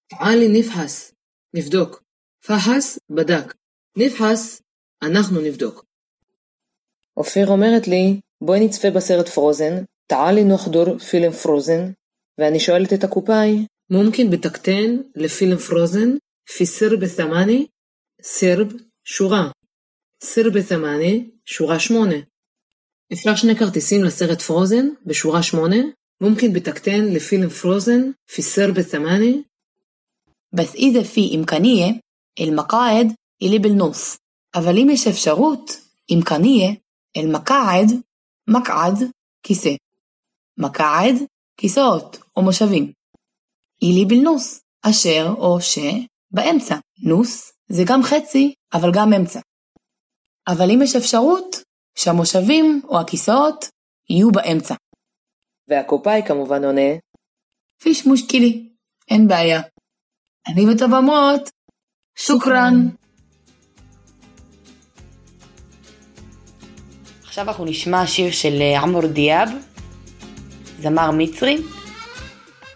תעלי 0.08 0.48
נפחס, 0.60 1.12
נבדוק. 1.54 2.02
פחס, 2.46 2.98
בדק. 3.10 3.54
נפחס, 3.96 4.62
אנחנו 5.02 5.40
נבדוק. 5.40 5.84
אופיר 7.16 7.48
אומרת 7.48 7.88
לי, 7.88 8.20
בואי 8.40 8.60
נצפה 8.60 8.90
בסרט 8.90 9.28
פרוזן, 9.28 9.84
תעלי 10.06 10.44
נוחדור 10.44 10.98
פילם 10.98 11.32
פרוזן, 11.32 11.92
ואני 12.38 12.60
שואלת 12.60 12.92
את 12.92 13.04
הקופאי, 13.04 13.66
מומקין 13.90 14.30
בתקטן 14.30 14.96
לפילם 15.16 15.58
פרוזן, 15.58 16.08
פיסר 16.56 16.96
בתמאני, 17.00 17.66
סרב, 18.22 18.72
שורה. 19.04 19.50
סרב 20.22 20.58
בתמאני, 20.58 21.30
שורה 21.44 21.80
שמונה. 21.80 22.16
אפשר 23.13 23.35
שני 23.35 23.55
כרטיסים 23.55 24.03
לסרט 24.03 24.41
פרוזן 24.41 24.89
בשורה 25.05 25.43
שמונה. 25.43 25.77
ممكن 26.21 26.53
بتكتين 26.53 27.13
لفيلم 27.13 27.49
فروزن 27.49 28.13
في 28.27 28.41
سرب 28.41 28.81
ثماني 28.81 29.43
بس 30.53 30.75
إذا 30.75 31.03
في 31.03 31.35
إمكانية 31.35 31.99
المقاعد 32.39 33.15
اللي 33.41 33.59
بالنص 33.59 34.17
אבל 34.55 34.77
אם 34.77 34.89
יש 34.89 35.07
אפשרות, 35.07 35.71
إمكانية, 36.11 36.81
المقاعد, 37.17 38.01
מקעד, 38.47 39.11
כיסא. 39.43 39.75
מקעד, 40.57 41.15
כיסאות 41.57 42.17
או 42.37 42.41
מושבים. 42.41 42.91
אילי 43.81 44.05
בלנוס, 44.05 44.61
אשר 44.81 45.33
או 45.37 45.61
ש, 45.61 45.79
באמצע. 46.31 46.75
נוס 47.03 47.51
זה 47.67 47.83
גם 47.87 48.03
חצי, 48.03 48.53
אבל 48.73 48.91
גם 48.93 49.13
אמצע. 49.13 49.39
אבל 50.47 50.71
אם 50.71 50.81
יש 50.81 50.95
אפשרות, 50.95 51.55
שהמושבים 51.94 52.82
או 52.88 53.00
הכיסאות 53.00 53.68
יהיו 54.10 54.30
באמצע. 54.30 54.74
והקופאי 55.68 56.22
כמובן 56.26 56.64
עונה, 56.64 56.90
פיש 57.82 58.06
מושקילי, 58.06 58.68
אין 59.10 59.28
בעיה. 59.28 59.60
אני 60.48 60.66
וטבמות, 60.70 61.50
שוקרן. 62.18 62.88
עכשיו 67.22 67.48
אנחנו 67.48 67.64
נשמע 67.64 68.06
שיר 68.06 68.32
של 68.32 68.58
אה, 68.60 68.80
עמור 68.80 69.06
דיאב, 69.06 69.48
זמר 70.78 71.10
מצרי. 71.10 71.56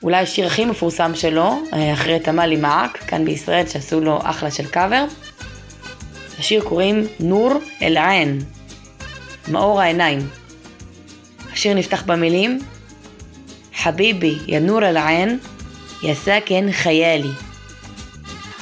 אולי 0.03 0.17
השיר 0.17 0.47
הכי 0.47 0.65
מפורסם 0.65 1.15
שלו, 1.15 1.55
אה, 1.73 1.93
אחרי 1.93 2.21
תמלי 2.21 2.57
מעק, 2.57 2.97
כאן 2.97 3.25
בישראל, 3.25 3.67
שעשו 3.67 4.01
לו 4.01 4.19
אחלה 4.23 4.51
של 4.51 4.67
קאבר. 4.67 5.05
השיר 6.39 6.65
קוראים 6.65 7.07
נור 7.21 7.53
אל-עין, 7.83 8.39
מאור 9.49 9.81
העיניים. 9.81 10.29
השיר 11.53 11.75
נפתח 11.75 12.03
במילים 12.07 12.61
חביבי 13.77 14.39
יא 14.47 14.59
נור 14.59 14.85
אל-עין, 14.85 15.39
יא 16.03 16.15
סאקן 16.15 16.73
חיילי. 16.73 17.31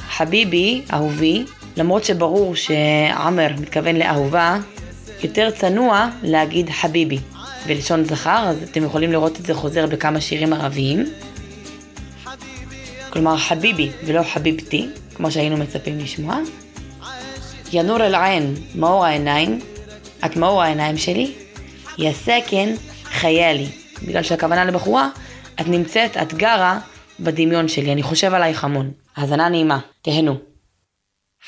חביבי, 0.09 0.83
אהובי, 0.92 1.45
למרות 1.77 2.05
שברור 2.05 2.55
שעמר 2.57 3.49
מתכוון 3.61 3.97
לאהובה, 3.97 4.59
יותר 5.23 5.51
צנוע 5.51 6.09
להגיד 6.23 6.71
חביבי 6.71 7.18
בלשון 7.66 8.05
זכר, 8.05 8.45
אז 8.49 8.57
אתם 8.71 8.85
יכולים 8.85 9.12
לראות 9.12 9.40
את 9.40 9.47
זה 9.47 9.55
חוזר 9.55 9.87
בכמה 9.87 10.21
שירים 10.21 10.53
ערביים. 10.53 11.05
כלומר 13.11 13.37
חביבי 13.37 13.90
ולא 14.05 14.23
חביבתי, 14.23 14.88
כמו 15.14 15.31
שהיינו 15.31 15.57
מצפים 15.57 15.99
לשמוע. 15.99 16.38
ינור 17.73 18.07
אל-עין, 18.07 18.55
מאור 18.75 19.05
העיניים, 19.05 19.61
את 20.26 20.36
מאור 20.36 20.63
העיניים 20.63 20.98
שלי. 20.98 21.34
יא 21.98 22.13
סכן 22.13 22.76
חיילי, 23.04 23.67
בגלל 24.04 24.24
שהכוונה 24.24 24.65
לבחורה, 24.65 25.10
את 25.62 25.67
נמצאת, 25.67 26.17
את 26.17 26.34
גרה 26.34 26.80
בדמיון 27.20 27.67
שלי, 27.67 27.91
אני 27.93 28.04
חושב 28.04 28.34
עלייך 28.34 28.63
המון. 28.63 28.91
האזנה 29.15 29.50
נעימה, 29.50 29.80
תהנו. 30.02 30.38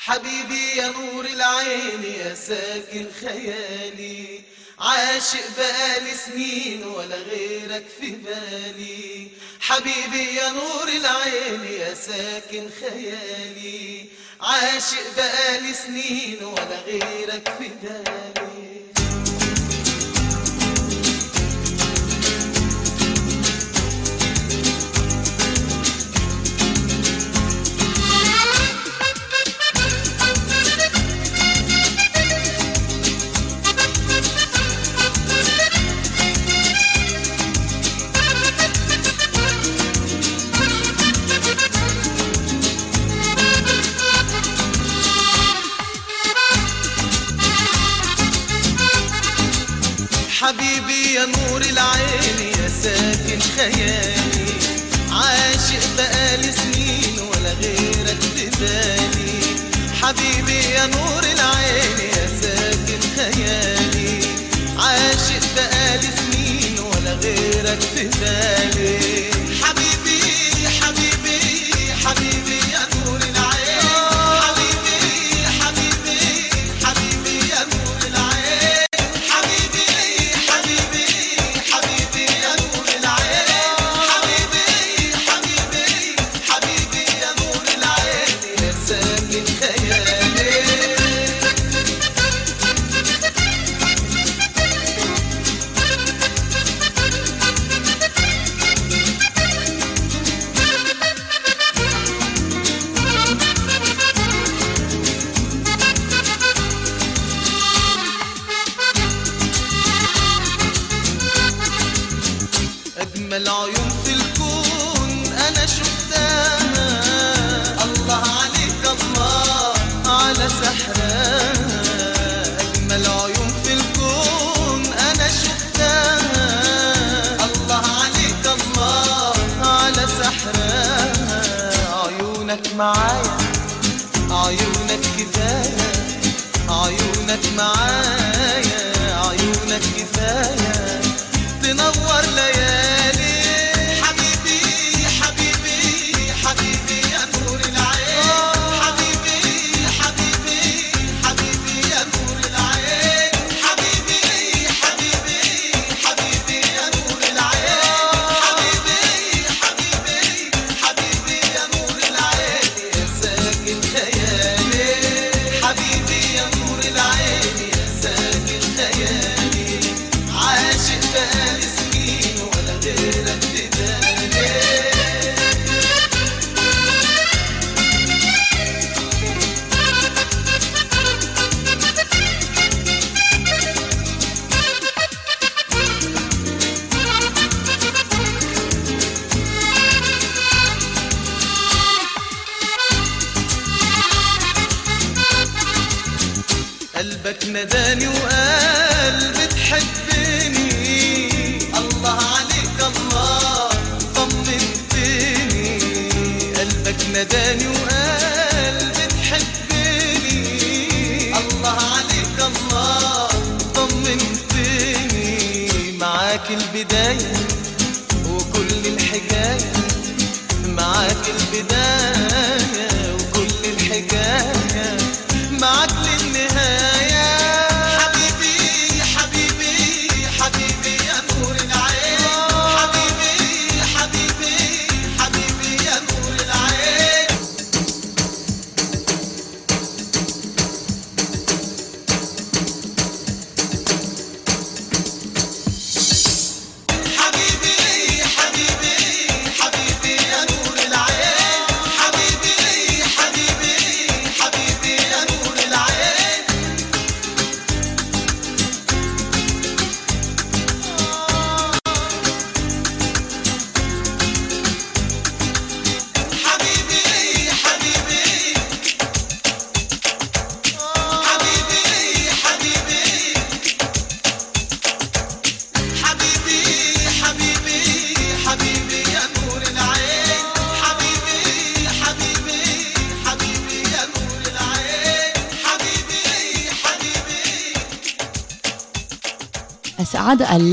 حبيبي 0.04 0.76
يا 0.76 0.88
نور 0.88 1.24
العين 1.24 2.02
يا 2.20 2.34
ساكن 2.34 3.04
خيالي 3.20 4.40
عاشق 4.78 5.46
بقالي 5.56 6.14
سنين 6.14 6.84
ولا 6.84 7.16
غيرك 7.16 7.84
في 8.00 8.10
بالي 8.10 9.28
حبيبي 9.60 10.36
يا 10.36 10.50
نور 10.50 10.88
العين 10.88 11.80
يا 11.80 11.94
ساكن 11.94 12.64
خيالي 12.80 14.06
عاشق 14.41 15.15
بقالي 15.17 15.73
سنين 15.73 16.43
ولا 16.43 16.79
غيرك 16.85 17.49
في 17.59 17.69
بالي. 17.83 18.74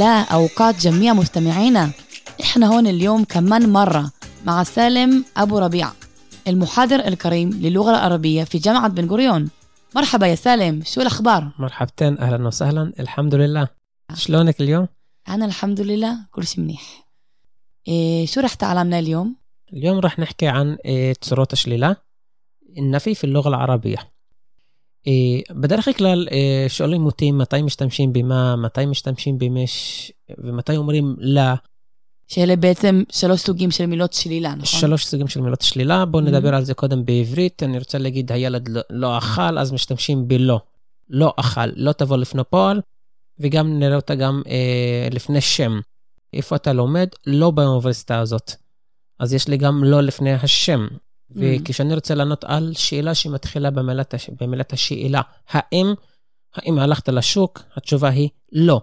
الله 0.02 0.22
أوقات 0.22 0.80
جميع 0.80 1.12
مستمعينا 1.12 1.90
إحنا 2.40 2.66
هون 2.66 2.86
اليوم 2.86 3.24
كمان 3.24 3.72
مرة 3.72 4.12
مع 4.46 4.62
سالم 4.62 5.24
أبو 5.36 5.58
ربيع 5.58 5.88
المحاضر 6.48 7.06
الكريم 7.08 7.50
للغة 7.50 7.90
العربية 7.90 8.44
في 8.44 8.58
جامعة 8.58 8.88
بن 8.88 9.08
غوريون 9.08 9.50
مرحبا 9.96 10.26
يا 10.26 10.34
سالم 10.34 10.82
شو 10.84 11.00
الأخبار؟ 11.00 11.52
مرحبتين 11.58 12.18
أهلا 12.18 12.46
وسهلا 12.46 12.92
الحمد 13.00 13.34
لله 13.34 13.68
شلونك 14.14 14.60
اليوم؟ 14.60 14.88
أنا 15.28 15.44
الحمد 15.44 15.80
لله 15.80 16.16
كل 16.30 16.46
شيء 16.46 16.64
منيح 16.64 17.06
إيه 17.88 18.26
شو 18.26 18.40
رح 18.40 18.54
تعلمنا 18.54 18.98
اليوم؟ 18.98 19.36
اليوم 19.72 19.98
راح 19.98 20.18
نحكي 20.18 20.46
عن 20.48 20.76
إيه، 20.84 21.12
تصورات 21.12 21.52
الشليلة 21.52 21.96
النفي 22.78 23.14
في 23.14 23.24
اللغة 23.24 23.48
العربية 23.48 24.11
בדרך 25.50 25.88
כלל 25.98 26.28
אה, 26.32 26.64
שואלים 26.68 27.06
אותי 27.06 27.32
מתי 27.32 27.62
משתמשים 27.62 28.12
במה, 28.12 28.56
מתי 28.56 28.86
משתמשים 28.86 29.38
במש, 29.38 30.12
ומתי 30.38 30.76
אומרים 30.76 31.16
לה, 31.18 31.54
שאלה 32.32 32.56
בעצם 32.56 33.02
שלוש 33.12 33.40
סוגים 33.40 33.70
של 33.70 33.86
מילות 33.86 34.12
שלילה, 34.12 34.54
נכון? 34.54 34.80
שלוש 34.80 35.06
סוגים 35.06 35.28
של 35.28 35.40
מילות 35.40 35.60
שלילה. 35.60 36.04
בואו 36.04 36.22
נדבר 36.22 36.54
על 36.54 36.64
זה 36.64 36.74
קודם 36.74 37.04
בעברית. 37.04 37.62
אני 37.62 37.78
רוצה 37.78 37.98
להגיד, 37.98 38.32
הילד 38.32 38.68
לא, 38.68 38.80
לא 38.90 39.18
אכל, 39.18 39.58
אז 39.58 39.72
משתמשים 39.72 40.28
בלא. 40.28 40.60
לא 41.10 41.34
אכל, 41.36 41.66
לא 41.76 41.92
תבוא 41.92 42.16
לפני 42.16 42.42
פועל, 42.50 42.80
וגם 43.38 43.78
נראה 43.78 43.96
אותה 43.96 44.14
גם 44.14 44.42
אה, 44.46 45.08
לפני 45.10 45.40
שם. 45.40 45.80
איפה 46.32 46.56
אתה 46.56 46.72
לומד? 46.72 47.08
לא 47.26 47.50
באוניברסיטה 47.50 48.18
הזאת. 48.18 48.52
אז 49.18 49.34
יש 49.34 49.48
לי 49.48 49.56
גם 49.56 49.84
לא 49.84 50.00
לפני 50.00 50.32
השם. 50.32 50.86
וכשאני 51.34 51.94
רוצה 51.94 52.14
לענות 52.14 52.44
על 52.44 52.72
שאלה 52.74 53.14
שמתחילה 53.14 53.70
במילת, 53.70 54.14
הש... 54.14 54.30
במילת 54.40 54.72
השאלה, 54.72 55.20
האם, 55.48 55.94
האם 56.54 56.78
הלכת 56.78 57.08
לשוק? 57.08 57.62
התשובה 57.76 58.08
היא 58.08 58.28
לא. 58.52 58.80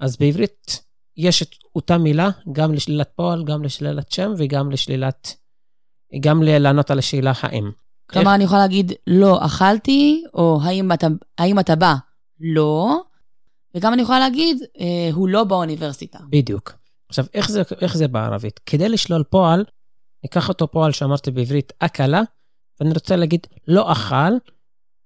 אז 0.00 0.16
בעברית 0.16 0.82
יש 1.16 1.42
את 1.42 1.54
אותה 1.76 1.98
מילה 1.98 2.30
גם 2.52 2.74
לשלילת 2.74 3.10
פועל, 3.16 3.44
גם 3.44 3.62
לשלילת 3.62 4.12
שם 4.12 4.32
וגם 4.38 4.70
לשלילת... 4.70 5.36
גם 6.20 6.42
לענות 6.42 6.90
על 6.90 6.98
השאלה 6.98 7.32
האם. 7.40 7.70
כלומר, 8.10 8.34
אני 8.34 8.44
יכולה 8.44 8.60
להגיד, 8.60 8.92
לא 9.06 9.46
אכלתי, 9.46 10.24
או 10.34 10.58
האם 10.62 10.92
אתה, 10.92 11.06
האם 11.38 11.58
אתה 11.58 11.76
בא? 11.76 11.94
לא. 12.40 13.00
וגם 13.74 13.92
אני 13.92 14.02
יכולה 14.02 14.18
להגיד, 14.18 14.62
אה, 14.80 15.10
הוא 15.12 15.28
לא 15.28 15.44
באוניברסיטה. 15.44 16.18
בדיוק. 16.30 16.72
עכשיו, 17.08 17.24
איך 17.34 17.50
זה, 17.50 17.62
איך 17.80 17.96
זה 17.96 18.08
בערבית? 18.08 18.60
כדי 18.66 18.88
לשלול 18.88 19.22
פועל, 19.30 19.64
ניקח 20.24 20.48
אותו 20.48 20.68
פועל 20.68 20.92
שאמרתי 20.92 21.30
בעברית 21.30 21.72
אכלה, 21.78 22.22
ואני 22.80 22.94
רוצה 22.94 23.16
להגיד 23.16 23.46
לא 23.68 23.92
אכל, 23.92 24.32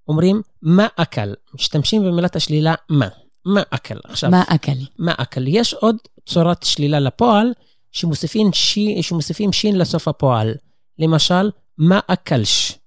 אומרים 0.08 0.42
מה 0.62 0.86
אכל. 0.96 1.34
משתמשים 1.54 2.04
במילת 2.04 2.36
השלילה 2.36 2.74
מה. 2.90 3.08
מה 3.44 3.62
אכל. 3.70 3.94
עכשיו, 4.04 4.30
מה 4.30 4.44
אכל? 4.48 4.72
מה 4.98 5.14
אכל. 5.18 5.46
יש 5.46 5.74
עוד 5.74 5.96
צורת 6.26 6.62
שלילה 6.62 7.00
לפועל, 7.00 7.52
שמוסיפים, 7.92 8.52
שי, 8.52 9.02
שמוסיפים 9.02 9.52
שין 9.52 9.78
לסוף 9.78 10.08
הפועל. 10.08 10.54
למשל, 10.98 11.50
מה 11.78 12.00
אכלש. 12.06 12.78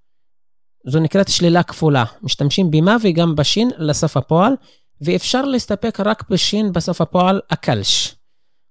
זו 0.87 0.99
נקראת 0.99 1.27
שלילה 1.27 1.63
כפולה. 1.63 2.05
משתמשים 2.21 2.71
במה 2.71 2.97
וגם 3.03 3.35
בשין 3.35 3.69
לסוף 3.77 4.17
הפועל, 4.17 4.53
ואפשר 5.01 5.41
להסתפק 5.41 5.99
רק 5.99 6.29
בשין 6.29 6.71
בסוף 6.71 7.01
הפועל 7.01 7.41
אכלש. 7.49 8.15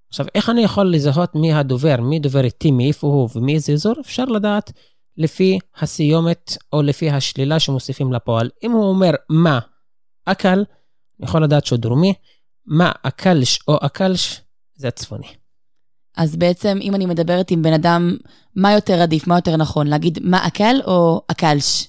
עכשיו, 0.08 0.26
איך 0.34 0.50
אני 0.50 0.60
יכול 0.62 0.94
לזהות 0.94 1.34
מי 1.34 1.52
הדובר, 1.52 1.96
מי 2.00 2.18
דובר 2.18 2.44
איתי, 2.44 2.70
מאיפה 2.70 3.06
הוא 3.06 3.28
ומי 3.34 3.60
זה 3.60 3.72
אזור? 3.72 3.94
אפשר 4.00 4.24
לדעת 4.24 4.72
לפי 5.16 5.58
הסיומת 5.76 6.56
או 6.72 6.82
לפי 6.82 7.10
השלילה 7.10 7.60
שמוסיפים 7.60 8.12
לפועל. 8.12 8.50
אם 8.62 8.72
הוא 8.72 8.84
אומר 8.84 9.10
מה 9.30 9.58
אכל, 10.24 10.48
אני 10.48 10.64
יכול 11.20 11.44
לדעת 11.44 11.66
שהוא 11.66 11.78
דרומי, 11.78 12.14
מה 12.66 12.92
אכלש 13.02 13.58
או 13.68 13.76
אכלש, 13.80 14.40
זה 14.74 14.88
הצפוני. 14.88 15.26
אז 16.16 16.36
בעצם, 16.36 16.78
אם 16.82 16.94
אני 16.94 17.06
מדברת 17.06 17.50
עם 17.50 17.62
בן 17.62 17.72
אדם, 17.72 18.16
מה 18.56 18.72
יותר 18.72 19.02
עדיף, 19.02 19.26
מה 19.26 19.36
יותר 19.36 19.56
נכון? 19.56 19.86
להגיד 19.86 20.18
מה 20.22 20.46
אכל 20.46 20.80
או 20.86 21.22
אכלש? 21.28 21.88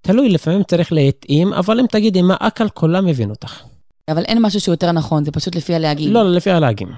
תלוי, 0.00 0.28
לפעמים 0.28 0.62
צריך 0.62 0.92
להתאים, 0.92 1.52
אבל 1.52 1.80
אם 1.80 1.86
תגידי 1.86 2.22
מה 2.22 2.36
אכל, 2.40 2.68
כולם 2.68 3.06
מבין 3.06 3.30
אותך. 3.30 3.62
אבל 4.12 4.22
אין 4.24 4.38
משהו 4.42 4.60
שהוא 4.60 4.72
יותר 4.72 4.92
נכון, 4.92 5.24
זה 5.24 5.30
פשוט 5.32 5.54
לפי 5.56 5.74
הלהגים. 5.74 6.12
לא, 6.12 6.32
לפי 6.32 6.50
הלהגים. 6.50 6.88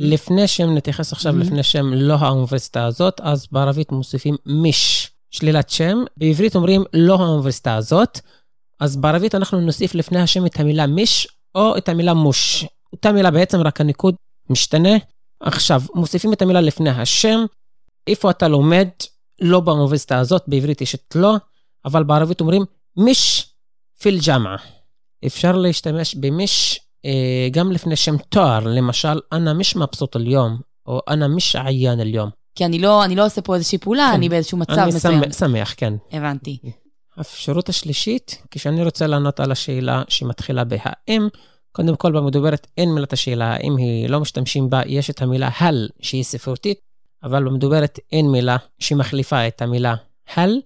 לפני 0.00 0.48
שם, 0.48 0.74
נתייחס 0.74 1.12
עכשיו 1.12 1.32
Mhm. 1.34 1.36
לפני 1.44 1.62
שם 1.62 1.92
לא 1.94 2.14
האוניברסיטה 2.14 2.84
הזאת, 2.84 3.20
אז 3.20 3.46
בערבית 3.52 3.92
מוסיפים 3.92 4.36
מיש. 4.46 5.10
שלילת 5.30 5.70
שם, 5.70 5.98
בעברית 6.16 6.56
אומרים 6.56 6.84
לא 6.92 7.14
האוניברסיטה 7.14 7.74
הזאת, 7.76 8.20
אז 8.80 8.96
בערבית 8.96 9.34
אנחנו 9.34 9.60
נוסיף 9.60 9.94
לפני 9.94 10.20
השם 10.20 10.46
את 10.46 10.60
המילה 10.60 10.86
מיש 10.86 11.28
או 11.54 11.76
את 11.76 11.88
המילה 11.88 12.14
מוש. 12.14 12.64
אותה 12.92 13.12
מילה 13.12 13.30
בעצם, 13.30 13.60
רק 13.60 13.80
הניקוד 13.80 14.14
משתנה. 14.50 14.96
עכשיו, 15.40 15.82
מוסיפים 15.94 16.32
את 16.32 16.42
המילה 16.42 16.60
לפני 16.60 16.90
השם, 16.90 17.40
איפה 18.06 18.30
אתה 18.30 18.48
לומד, 18.48 18.88
לא 19.40 19.60
באוניברסיטה 19.60 20.18
הזאת, 20.18 20.42
בעברית 20.46 20.80
יש 20.80 20.94
את 20.94 21.16
לא, 21.16 21.36
אבל 21.84 22.02
בערבית 22.04 22.40
אומרים 22.40 22.64
מיש 22.96 23.50
פיל 24.02 24.18
ג'מעה. 24.26 24.56
אפשר 25.26 25.56
להשתמש 25.56 26.14
במיש 26.14 26.80
אה, 27.04 27.48
גם 27.50 27.72
לפני 27.72 27.96
שם 27.96 28.16
תואר, 28.28 28.60
למשל, 28.60 29.20
אנא 29.32 29.52
מיש 29.52 29.76
מבסוט 29.76 30.16
אל-יום, 30.16 30.58
או 30.86 31.00
אנא 31.08 31.26
מיש 31.26 31.56
עיין 31.56 32.00
אל-יום. 32.00 32.30
כי 32.54 32.64
אני 32.64 32.78
לא, 32.78 33.04
אני 33.04 33.16
לא 33.16 33.26
עושה 33.26 33.42
פה 33.42 33.54
איזושהי 33.54 33.78
פעולה, 33.78 34.06
כן. 34.10 34.14
אני 34.14 34.28
באיזשהו 34.28 34.58
מצב 34.58 34.72
אני 34.72 34.88
מסוים. 34.88 35.22
שמח, 35.22 35.38
שמח, 35.38 35.74
כן. 35.76 35.94
הבנתי. 36.12 36.58
האפשרות 37.16 37.68
השלישית, 37.68 38.42
כשאני 38.50 38.84
רוצה 38.84 39.06
לענות 39.06 39.40
על 39.40 39.52
השאלה 39.52 40.02
שמתחילה 40.08 40.64
בהאם, 40.64 41.28
קודם 41.72 41.96
כל 41.96 42.12
במדוברת 42.12 42.66
אין 42.78 42.94
מילת 42.94 43.12
השאלה, 43.12 43.54
האם 43.54 43.76
היא 43.76 44.08
לא 44.08 44.20
משתמשים 44.20 44.70
בה, 44.70 44.80
יש 44.86 45.10
את 45.10 45.22
המילה 45.22 45.50
הל 45.58 45.88
שהיא 46.00 46.24
ספרותית, 46.24 46.78
אבל 47.22 47.44
במדוברת 47.44 47.98
אין 48.12 48.30
מילה 48.30 48.56
שמחליפה 48.78 49.48
את 49.48 49.62
המילה 49.62 49.94
הל, 50.34 50.60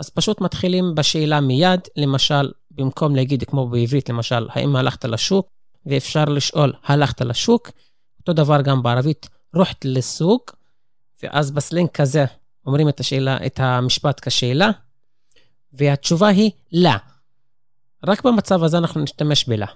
אז 0.00 0.10
פשוט 0.10 0.40
מתחילים 0.40 0.94
בשאלה 0.94 1.40
מיד, 1.40 1.80
למשל, 1.96 2.50
במקום 2.78 3.16
להגיד 3.16 3.44
כמו 3.44 3.68
בעברית, 3.68 4.08
למשל, 4.08 4.48
האם 4.50 4.76
הלכת 4.76 5.04
לשוק, 5.04 5.48
ואפשר 5.86 6.24
לשאול, 6.24 6.72
הלכת 6.84 7.20
לשוק, 7.20 7.70
אותו 8.20 8.32
דבר 8.32 8.62
גם 8.62 8.82
בערבית, 8.82 9.28
רוחת 9.54 9.84
לסוג, 9.84 10.40
ואז 11.22 11.50
בסלנג 11.50 11.88
כזה 11.88 12.24
אומרים 12.66 12.88
את 12.88 13.00
השאלה, 13.00 13.46
את 13.46 13.60
המשפט 13.60 14.20
כשאלה, 14.20 14.70
והתשובה 15.72 16.28
היא 16.28 16.50
לא. 16.72 16.90
רק 18.06 18.24
במצב 18.24 18.62
הזה 18.62 18.78
אנחנו 18.78 19.00
נשתמש 19.00 19.48
בלה. 19.48 19.66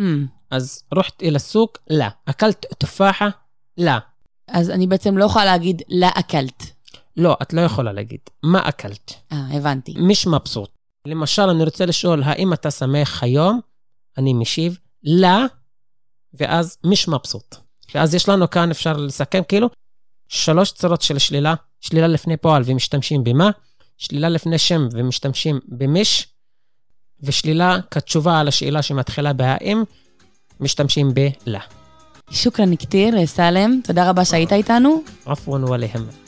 Hmm. 0.00 0.02
אז 0.50 0.82
רוחת 0.94 1.22
אל 1.22 1.36
הסוק, 1.36 1.78
לא. 1.90 2.06
אכלת 2.26 2.66
תופחה? 2.78 3.28
לא. 3.78 3.92
אז 4.48 4.70
אני 4.70 4.86
בעצם 4.86 5.18
לא 5.18 5.24
יכולה 5.24 5.44
להגיד 5.44 5.82
לה 5.88 6.08
אכלת. 6.14 6.64
לא, 7.16 7.36
את 7.42 7.52
לא 7.52 7.60
יכולה 7.60 7.92
להגיד. 7.92 8.20
מה 8.42 8.68
אכלת? 8.68 9.14
אה, 9.32 9.56
הבנתי. 9.56 9.94
מיש 9.98 10.26
מבסוט. 10.26 10.75
למשל, 11.06 11.42
אני 11.42 11.64
רוצה 11.64 11.86
לשאול, 11.86 12.22
האם 12.22 12.52
אתה 12.52 12.70
שמח 12.70 13.22
היום? 13.22 13.60
אני 14.18 14.32
משיב, 14.32 14.78
לא, 15.04 15.44
ואז 16.34 16.78
מיש 16.84 17.08
מבסוט. 17.08 17.56
ואז 17.94 18.14
יש 18.14 18.28
לנו 18.28 18.50
כאן, 18.50 18.70
אפשר 18.70 18.92
לסכם 18.92 19.42
כאילו, 19.48 19.68
שלוש 20.28 20.72
צורות 20.72 21.02
של 21.02 21.18
שלילה. 21.18 21.54
שלילה 21.80 22.06
לפני 22.06 22.36
פועל 22.36 22.62
ומשתמשים 22.66 23.24
במה, 23.24 23.50
שלילה 23.98 24.28
לפני 24.28 24.58
שם 24.58 24.88
ומשתמשים 24.92 25.60
במיש, 25.68 26.28
ושלילה 27.22 27.76
כתשובה 27.90 28.40
על 28.40 28.48
השאלה 28.48 28.82
שמתחילה 28.82 29.32
בהאם, 29.32 29.82
משתמשים 30.60 31.14
בלה. 31.14 31.60
שוכרן 32.30 32.76
כתיר, 32.76 33.26
סלם, 33.26 33.80
תודה 33.84 34.10
רבה 34.10 34.24
שהיית 34.24 34.52
איתנו. 34.52 35.02
עפואן 35.26 35.64
ולהם. 35.64 36.25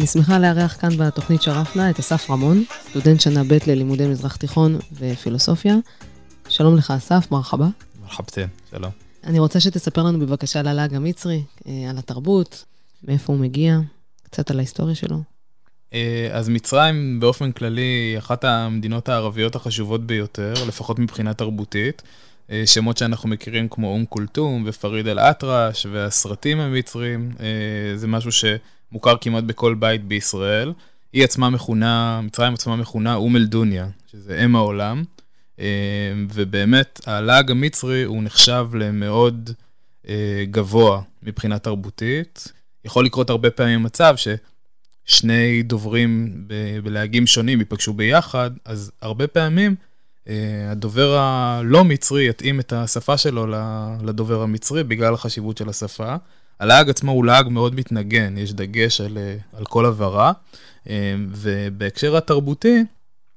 אני 0.00 0.06
שמחה 0.06 0.38
לארח 0.38 0.76
כאן 0.80 0.96
בתוכנית 0.96 1.42
שרפנה 1.42 1.90
את 1.90 1.98
אסף 1.98 2.30
רמון, 2.30 2.64
סטודנט 2.90 3.20
שנה 3.20 3.44
ב' 3.44 3.58
ללימודי 3.66 4.06
מזרח 4.06 4.36
תיכון 4.36 4.78
ופילוסופיה. 4.92 5.74
שלום 6.48 6.76
לך 6.76 6.90
אסף, 6.90 7.26
מרחבה. 7.30 7.68
מרחבתן, 8.02 8.46
שלום. 8.70 8.90
אני 9.24 9.38
רוצה 9.38 9.60
שתספר 9.60 10.02
לנו 10.02 10.18
בבקשה 10.18 10.60
על 10.60 10.68
הלעג 10.68 10.94
המצרי, 10.94 11.42
אה, 11.66 11.90
על 11.90 11.98
התרבות, 11.98 12.64
מאיפה 13.04 13.32
הוא 13.32 13.40
מגיע, 13.40 13.78
קצת 14.22 14.50
על 14.50 14.58
ההיסטוריה 14.58 14.94
שלו. 14.94 15.22
אה, 15.94 16.28
אז 16.32 16.48
מצרים 16.48 17.20
באופן 17.20 17.52
כללי 17.52 17.80
היא 17.80 18.18
אחת 18.18 18.44
המדינות 18.44 19.08
הערביות 19.08 19.56
החשובות 19.56 20.06
ביותר, 20.06 20.54
לפחות 20.68 20.98
מבחינה 20.98 21.34
תרבותית. 21.34 22.02
אה, 22.50 22.62
שמות 22.66 22.98
שאנחנו 22.98 23.28
מכירים 23.28 23.68
כמו 23.68 23.92
אום 23.92 24.04
כולתום 24.08 24.64
ופריד 24.66 25.06
אל-אטרש 25.06 25.86
והסרטים 25.86 26.60
המצרים, 26.60 27.30
זה 27.96 28.06
משהו 28.06 28.32
שמוכר 28.90 29.16
כמעט 29.20 29.44
בכל 29.44 29.74
בית 29.74 30.04
בישראל. 30.04 30.72
היא 31.12 31.24
עצמה 31.24 31.50
מכונה, 31.50 32.20
מצרים 32.20 32.54
עצמה 32.54 32.76
מכונה 32.76 33.14
אום 33.14 33.36
אל-דוניה, 33.36 33.88
שזה 34.06 34.44
אם 34.44 34.56
העולם. 34.56 35.04
אה, 35.60 36.12
ובאמת, 36.34 37.00
הלעג 37.06 37.50
המצרי 37.50 38.02
הוא 38.02 38.22
נחשב 38.22 38.68
למאוד 38.74 39.50
אה, 40.08 40.44
גבוה 40.50 41.02
מבחינה 41.22 41.58
תרבותית. 41.58 42.52
יכול 42.84 43.04
לקרות 43.04 43.30
הרבה 43.30 43.50
פעמים 43.50 43.82
מצב 43.82 44.14
ששני 45.06 45.62
דוברים 45.62 46.44
בלהגים 46.84 47.26
שונים 47.26 47.58
ייפגשו 47.58 47.92
ביחד, 47.92 48.50
אז 48.64 48.92
הרבה 49.02 49.26
פעמים 49.26 49.74
אה, 50.28 50.70
הדובר 50.70 51.18
הלא 51.18 51.84
מצרי 51.84 52.28
יתאים 52.28 52.60
את 52.60 52.72
השפה 52.72 53.18
שלו 53.18 53.46
לדובר 54.02 54.42
המצרי 54.42 54.84
בגלל 54.84 55.14
החשיבות 55.14 55.58
של 55.58 55.68
השפה. 55.68 56.16
הלעג 56.60 56.90
עצמו 56.90 57.12
הוא 57.12 57.24
לעג 57.24 57.48
מאוד 57.48 57.74
מתנגן, 57.74 58.38
יש 58.38 58.52
דגש 58.52 59.00
על, 59.00 59.18
אה, 59.18 59.36
על 59.58 59.64
כל 59.64 59.86
הבהרה. 59.86 60.32
אה, 60.88 61.14
ובהקשר 61.30 62.16
התרבותי, 62.16 62.82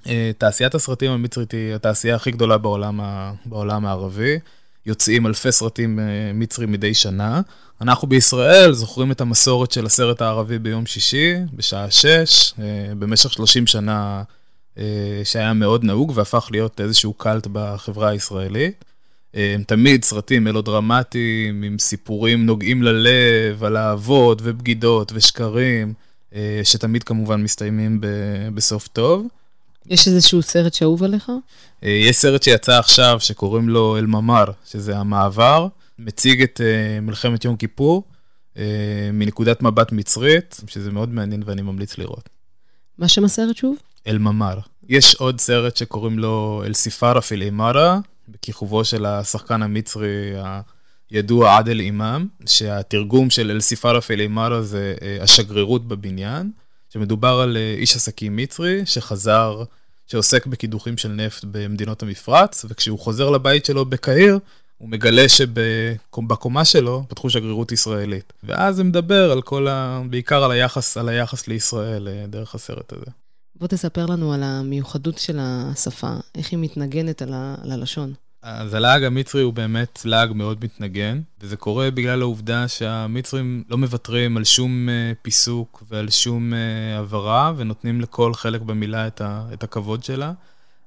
אה, 0.07 0.31
תעשיית 0.38 0.75
הסרטים 0.75 1.12
המצרית 1.12 1.51
היא 1.51 1.73
התעשייה 1.75 2.15
הכי 2.15 2.31
גדולה 2.31 2.57
בעולם, 2.57 2.99
ה- 3.01 3.33
בעולם 3.45 3.86
הערבי. 3.86 4.39
יוצאים 4.86 5.27
אלפי 5.27 5.51
סרטים 5.51 5.99
מצרים 6.33 6.71
מדי 6.71 6.93
שנה. 6.93 7.41
אנחנו 7.81 8.07
בישראל 8.07 8.73
זוכרים 8.73 9.12
את 9.12 9.21
המסורת 9.21 9.71
של 9.71 9.86
הסרט 9.86 10.21
הערבי 10.21 10.59
ביום 10.59 10.86
שישי, 10.86 11.33
בשעה 11.53 11.91
6, 11.91 12.05
אה, 12.59 12.65
במשך 12.99 13.33
30 13.33 13.67
שנה 13.67 14.23
שהיה 15.23 15.53
מאוד 15.53 15.83
נהוג 15.83 16.12
והפך 16.15 16.47
להיות 16.51 16.81
איזשהו 16.81 17.13
קאלט 17.13 17.47
בחברה 17.51 18.09
הישראלית. 18.09 18.86
אה, 19.36 19.56
תמיד 19.67 20.04
סרטים 20.04 20.43
מלודרמטיים, 20.43 21.63
עם 21.63 21.80
סיפורים 21.80 22.46
נוגעים 22.46 22.84
ללב, 22.84 23.63
על 23.63 23.78
אהבות 23.78 24.39
ובגידות 24.43 25.12
ושקרים, 25.15 25.93
אה, 26.36 26.62
שתמיד 26.63 27.04
כמובן 27.04 27.43
מסתיימים 27.43 28.02
ב- 28.02 28.08
בסוף 28.56 28.88
טוב. 28.88 29.28
יש 29.88 30.08
איזשהו 30.08 30.41
סרט 30.41 30.74
שאהוב 30.74 31.04
עליך? 31.04 31.32
אה, 31.84 31.89
יש 31.89 32.15
סרט 32.15 32.43
שיצא 32.43 32.80
עכשיו 32.80 33.17
שקוראים 33.19 33.69
לו 33.69 33.98
אל-ממר, 33.98 34.46
שזה 34.65 34.98
המעבר, 34.98 35.67
מציג 36.00 36.41
את 36.41 36.62
אה, 36.63 37.00
מלחמת 37.02 37.46
יום 37.46 37.56
כיפור 37.56 38.04
מנקודת 39.13 39.62
מבט 39.62 39.91
מצרית, 39.91 40.62
שזה 40.67 40.91
מאוד 40.91 41.10
מעניין 41.10 41.43
ואני 41.46 41.62
ממליץ 41.62 41.98
לראות. 41.98 42.30
מה 42.98 43.08
שם 43.08 43.26
הסרט 43.26 43.56
שוב? 43.58 43.76
אל-ממר. 44.08 44.60
יש 44.89 45.15
עוד 45.15 45.39
סרט 45.39 45.78
שקוראים 45.78 46.19
לו 46.19 46.63
אל-סיפארה 46.65 47.22
פיל 47.22 47.41
אימארה, 47.41 48.00
בכיכובו 48.27 48.86
של 48.86 49.05
השחקן 49.05 49.63
המצרי 49.63 50.33
הידוע 51.13 51.57
עדל 51.57 51.79
אימאם, 51.79 52.27
שהתרגום 52.45 53.29
של 53.29 53.51
אל-סיפארה 53.51 54.01
פיל 54.01 54.19
אימארה 54.19 54.62
זה 54.62 54.95
אה, 55.01 55.17
השגרירות 55.21 55.88
בבניין, 55.88 56.51
שמדובר 56.89 57.39
על 57.43 57.57
אה, 57.57 57.75
איש 57.77 57.95
עסקים 57.95 58.36
מצרי 58.36 58.86
שחזר, 58.86 59.63
שעוסק 60.07 60.45
בקידוחים 60.45 60.97
של 60.97 61.09
נפט 61.09 61.45
במדינות 61.51 62.03
המפרץ, 62.03 62.65
וכשהוא 62.69 62.99
חוזר 62.99 63.29
לבית 63.29 63.65
שלו 63.65 63.86
בקהיר, 63.86 64.39
הוא 64.77 64.89
מגלה 64.89 65.29
שבקומה 65.29 66.65
שלו 66.65 67.05
פתחו 67.09 67.29
שגרירות 67.29 67.71
ישראלית. 67.71 68.33
ואז 68.43 68.75
זה 68.75 68.83
מדבר 68.83 69.31
על 69.31 69.41
כל 69.41 69.67
ה... 69.67 70.01
בעיקר 70.09 70.43
על 70.43 70.51
היחס, 70.51 70.97
על 70.97 71.09
היחס 71.09 71.47
לישראל 71.47 72.07
אה, 72.07 72.25
דרך 72.27 72.55
הסרט 72.55 72.93
הזה. 72.93 73.12
בוא 73.63 73.67
תספר 73.67 74.06
לנו 74.06 74.34
על 74.34 74.43
המיוחדות 74.43 75.17
של 75.17 75.38
השפה, 75.41 76.13
איך 76.36 76.52
היא 76.52 76.60
מתנגנת 76.60 77.21
על, 77.21 77.34
ה... 77.34 77.56
על 77.63 77.71
הלשון. 77.71 78.13
אז 78.41 78.73
הלעג 78.73 79.04
המצרי 79.04 79.41
הוא 79.41 79.54
באמת 79.54 80.02
לעג 80.06 80.32
מאוד 80.34 80.58
מתנגן, 80.63 81.21
וזה 81.41 81.56
קורה 81.56 81.91
בגלל 81.91 82.21
העובדה 82.21 82.67
שהמצרים 82.67 83.63
לא 83.69 83.78
מוותרים 83.78 84.38
על 84.38 84.43
שום 84.43 84.89
אה, 84.89 85.12
פיסוק 85.21 85.84
ועל 85.89 86.10
שום 86.10 86.54
אה, 86.54 86.99
הבהרה, 86.99 87.54
ונותנים 87.58 88.02
לכל 88.02 88.34
חלק 88.34 88.62
במילה 88.62 89.08
את, 89.08 89.21
ה, 89.21 89.45
את 89.54 89.63
הכבוד 89.63 90.04
שלה. 90.04 90.34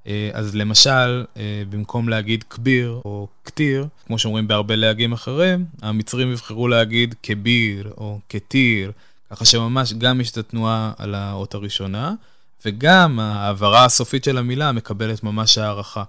אה, 0.07 0.31
אז 0.33 0.55
למשל, 0.55 1.25
אה, 1.37 1.63
במקום 1.71 2.09
להגיד 2.09 2.45
כביר 2.51 3.01
או 3.05 3.29
כתיר, 3.45 3.87
כמו 4.07 4.19
שאומרים 4.19 4.49
בהרבה 4.49 4.77
להגים 4.77 5.13
אחרים, 5.13 5.65
המצרים 5.83 6.33
יבחרו 6.33 6.69
להגיד 6.69 7.15
כביר 7.23 7.93
או 7.97 8.19
כתיר, 8.29 8.93
ככה 9.31 9.45
שממש 9.45 9.93
גם 9.93 10.21
יש 10.21 10.31
את 10.31 10.37
התנועה 10.37 10.93
על 10.99 11.15
האות 11.15 11.55
הראשונה, 11.55 12.15
וגם 12.65 13.21
ההעברה 13.21 13.85
הסופית 13.85 14.25
של 14.25 14.39
המילה 14.39 14.73
מקבלת 14.73 15.23
ממש 15.23 15.59
הערכה. 15.59 16.05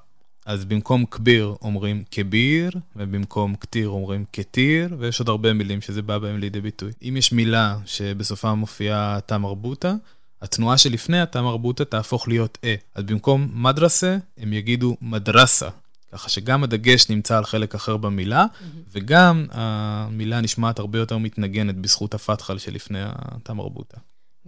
אז 0.46 0.66
במקום 0.66 1.06
כביר 1.06 1.56
אומרים 1.62 2.04
כביר, 2.12 2.72
ובמקום 2.96 3.56
כתיר 3.56 3.90
אומרים 3.90 4.26
כתיר, 4.34 4.96
ויש 5.00 5.20
עוד 5.20 5.30
הרבה 5.30 5.54
מילים 5.54 5.82
שזה 5.82 6.02
בא 6.02 6.18
בהם 6.18 6.40
לידי 6.40 6.62
ביטוי. 6.62 6.92
אם 7.02 7.18
יש 7.18 7.32
מילה 7.32 7.78
שבסופה 7.86 8.54
מופיעה 8.54 9.20
תא 9.26 9.38
מרבוטה, 9.38 9.94
התנועה 10.42 10.78
שלפני 10.78 11.22
התא 11.22 11.40
מרבוטה 11.40 11.86
תהפוך 11.86 12.28
להיות 12.28 12.58
אה. 12.64 12.76
אז 12.96 13.04
במקום 13.04 13.50
מדרסה, 13.54 14.18
הם 14.38 14.54
יגידו 14.54 14.98
מדרסה. 15.02 15.70
ככה 16.12 16.30
שגם 16.30 16.64
הדגש 16.64 17.10
נמצא 17.10 17.38
על 17.38 17.46
חלק 17.46 17.76
אחר 17.76 17.98
במילה, 17.98 18.46
וגם 18.92 19.46
המילה 19.52 20.42
נשמעת 20.42 20.80
הרבה 20.80 21.00
יותר 21.00 21.18
מתנגנת 21.18 21.76
בזכות 21.76 22.14
הפתחל 22.14 22.58
שלפני 22.58 23.00
התא 23.04 23.52
מרבוטה. 23.52 23.98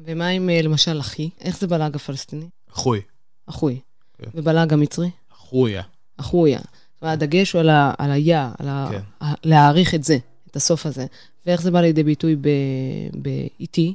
ומה 0.06 0.28
עם 0.28 0.50
אה, 0.50 0.62
למשל 0.62 1.00
אחי? 1.00 1.30
איך 1.42 1.58
זה 1.60 1.68
בלעג 1.68 1.96
הפלסטיני? 1.96 2.46
אחוי, 2.74 3.02
אחוי. 3.46 3.80
כן. 4.18 4.30
ובלעג 4.34 4.74
המצרי? 4.74 5.10
אחויה. 5.34 5.82
אחויה. 6.18 6.60
זאת 6.60 7.02
אומרת, 7.02 7.14
הדגש 7.14 7.52
הוא 7.54 7.60
על 7.60 7.70
ה- 7.70 7.94
על 7.98 8.12
היה, 8.12 8.52
על 8.60 8.68
ה- 8.70 8.88
כן. 8.92 9.26
ה- 9.26 9.34
להעריך 9.44 9.96
את 9.96 10.04
זה, 10.04 10.18
את 10.52 10.56
הסוף 10.56 10.86
הזה. 10.86 11.06
ואיך 11.46 11.62
זה 11.62 11.72
בא 11.72 11.82
לידי 11.82 12.04
ביטוי 12.04 12.36
ב- 12.36 12.50
באיתי? 13.14 13.94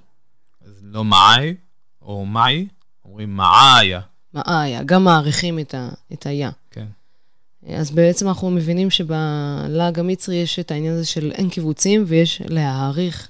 אז 0.65 0.81
לא 0.83 1.05
מעי, 1.05 1.55
או 2.03 2.27
מאי, 2.27 2.67
אומרים 3.05 3.37
מעיה. 3.37 4.01
מאיה, 4.35 4.83
גם 4.83 5.05
מעריכים 5.05 5.59
את 5.59 5.75
ה- 5.75 5.89
את 6.13 6.27
היה. 6.27 6.51
כן. 6.71 6.87
אז 7.69 7.91
בעצם 7.91 8.29
אנחנו 8.29 8.51
מבינים 8.51 8.91
שבלעג 8.91 9.99
המצרי 9.99 10.37
יש 10.37 10.59
את 10.59 10.71
העניין 10.71 10.95
הזה 10.95 11.05
של 11.07 11.33
אין 11.35 11.51
קיבוצים, 11.51 12.05
ויש 12.07 12.43
להעריך 12.49 13.29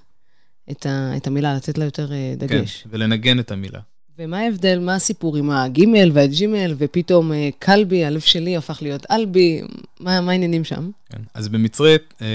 את, 0.70 0.86
ה, 0.86 1.12
את 1.16 1.26
המילה, 1.26 1.54
לתת 1.54 1.78
לה 1.78 1.84
יותר 1.84 2.12
אה, 2.12 2.34
דגש. 2.36 2.82
כן, 2.82 2.88
ולנגן 2.92 3.38
את 3.38 3.50
המילה. 3.52 3.80
ומה 4.18 4.38
ההבדל, 4.38 4.78
מה 4.78 4.94
הסיפור 4.94 5.36
עם 5.36 5.50
הגימל 5.50 6.10
והג'ימל, 6.12 6.74
ופתאום 6.78 7.32
אה, 7.32 7.48
קלבי, 7.58 8.04
הלב 8.04 8.20
שלי 8.20 8.56
הפך 8.56 8.78
להיות 8.82 9.06
אלבי, 9.10 9.60
מה, 10.00 10.20
מה 10.20 10.32
העניינים 10.32 10.64
שם? 10.64 10.90
כן. 11.10 11.18
אז 11.34 11.48
במצרית, 11.48 12.14
אה, 12.22 12.26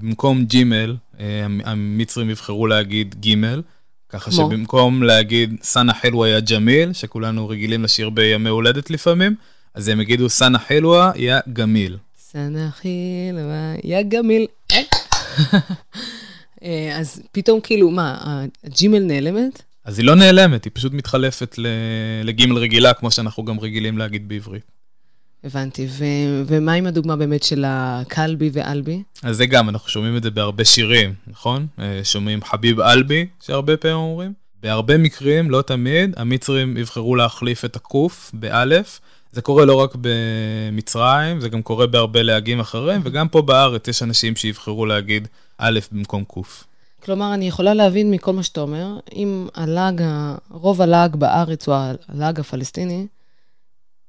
במקום 0.00 0.44
ג'ימל, 0.44 0.96
אה, 1.20 1.44
המ- 1.44 1.60
המצרים 1.64 2.30
יבחרו 2.30 2.66
להגיד 2.66 3.14
גימל, 3.20 3.62
ככה 4.08 4.30
כמו? 4.30 4.50
שבמקום 4.50 5.02
להגיד 5.02 5.54
סאנה 5.62 5.94
חילווה 5.94 6.28
יא 6.28 6.40
ג'מיל, 6.40 6.92
שכולנו 6.92 7.48
רגילים 7.48 7.82
לשיר 7.84 8.10
בימי 8.10 8.48
הולדת 8.50 8.90
לפעמים, 8.90 9.34
אז 9.74 9.88
הם 9.88 10.00
יגידו 10.00 10.28
סאנה 10.28 10.58
חילווה 10.58 11.12
יא 11.16 11.36
גמיל. 11.52 11.96
סנחיל, 12.18 13.38
יא 13.84 14.02
גמיל. 14.08 14.46
אה. 16.64 16.98
אז 16.98 17.22
פתאום 17.32 17.60
כאילו, 17.60 17.90
מה, 17.90 18.40
הג'ימל 18.64 18.98
נעלמת? 18.98 19.62
אז 19.84 19.98
היא 19.98 20.06
לא 20.06 20.14
נעלמת, 20.14 20.64
היא 20.64 20.70
פשוט 20.74 20.92
מתחלפת 20.92 21.58
לגימל 22.24 22.56
רגילה, 22.56 22.94
כמו 22.94 23.10
שאנחנו 23.10 23.44
גם 23.44 23.60
רגילים 23.60 23.98
להגיד 23.98 24.28
בעברית. 24.28 24.74
הבנתי. 25.44 25.86
ו- 25.90 26.42
ומה 26.46 26.72
עם 26.72 26.86
הדוגמה 26.86 27.16
באמת 27.16 27.42
של 27.42 27.64
הקלבי 27.66 28.50
ואלבי? 28.52 29.02
אז 29.22 29.36
זה 29.36 29.46
גם, 29.46 29.68
אנחנו 29.68 29.88
שומעים 29.88 30.16
את 30.16 30.22
זה 30.22 30.30
בהרבה 30.30 30.64
שירים, 30.64 31.14
נכון? 31.26 31.66
אה, 31.78 32.00
שומעים 32.04 32.44
חביב 32.44 32.80
אלבי, 32.80 33.26
שהרבה 33.40 33.76
פעמים 33.76 33.96
אומרים. 33.96 34.32
בהרבה 34.62 34.98
מקרים, 34.98 35.50
לא 35.50 35.62
תמיד, 35.62 36.14
המצרים 36.16 36.76
יבחרו 36.76 37.16
להחליף 37.16 37.64
את 37.64 37.76
הקוף 37.76 38.30
באלף. 38.34 39.00
זה 39.32 39.42
קורה 39.42 39.64
לא 39.64 39.74
רק 39.74 39.96
במצרים, 40.00 41.40
זה 41.40 41.48
גם 41.48 41.62
קורה 41.62 41.86
בהרבה 41.86 42.22
להגים 42.22 42.60
אחרים, 42.60 43.00
וגם 43.04 43.28
פה 43.28 43.42
בארץ 43.42 43.88
יש 43.88 44.02
אנשים 44.02 44.36
שיבחרו 44.36 44.86
להגיד 44.86 45.28
א' 45.58 45.78
במקום 45.92 46.24
קוף. 46.24 46.64
כלומר, 47.04 47.34
אני 47.34 47.48
יכולה 47.48 47.74
להבין 47.74 48.10
מכל 48.10 48.32
מה 48.32 48.42
שאתה 48.42 48.60
אומר, 48.60 48.98
אם 49.14 49.48
הלעג, 49.54 50.02
רוב 50.50 50.82
הלעג 50.82 51.16
בארץ 51.16 51.68
הוא 51.68 51.76
הלעג 52.08 52.40
הפלסטיני, 52.40 53.06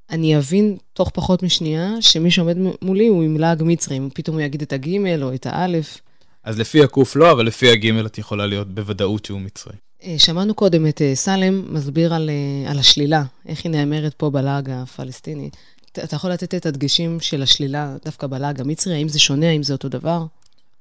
אני 0.09 0.37
אבין 0.37 0.77
תוך 0.93 1.09
פחות 1.13 1.43
משנייה 1.43 1.89
שמי 2.01 2.31
שעומד 2.31 2.57
מולי 2.81 3.07
הוא 3.07 3.23
עם 3.23 3.37
לעג 3.37 3.63
מצרי, 3.65 3.97
אם 3.97 4.09
פתאום 4.13 4.37
הוא 4.37 4.45
יגיד 4.45 4.61
את 4.61 4.73
הגימל 4.73 5.23
או 5.23 5.33
את 5.33 5.45
האלף. 5.45 6.01
אז 6.43 6.59
לפי 6.59 6.83
הקוף 6.83 7.15
לא, 7.15 7.31
אבל 7.31 7.45
לפי 7.45 7.71
הגימל 7.71 8.05
את 8.05 8.17
יכולה 8.17 8.45
להיות 8.45 8.75
בוודאות 8.75 9.25
שהוא 9.25 9.41
מצרי. 9.41 9.73
אה, 10.03 10.15
שמענו 10.17 10.53
קודם 10.53 10.87
את 10.87 11.01
אה, 11.01 11.15
סלם 11.15 11.73
מסביר 11.73 12.13
על, 12.13 12.29
אה, 12.29 12.71
על 12.71 12.79
השלילה, 12.79 13.23
איך 13.45 13.63
היא 13.63 13.71
נאמרת 13.71 14.13
פה 14.13 14.29
בלעג 14.29 14.69
הפלסטיני. 14.69 15.49
אתה 15.91 16.15
יכול 16.15 16.31
לתת 16.31 16.55
את 16.55 16.65
הדגשים 16.65 17.19
של 17.19 17.43
השלילה 17.43 17.95
דווקא 18.05 18.27
בלעג 18.27 18.61
המצרי? 18.61 18.93
האם 18.93 19.07
זה 19.07 19.19
שונה? 19.19 19.49
האם 19.49 19.63
זה 19.63 19.73
אותו 19.73 19.89
דבר? 19.89 20.25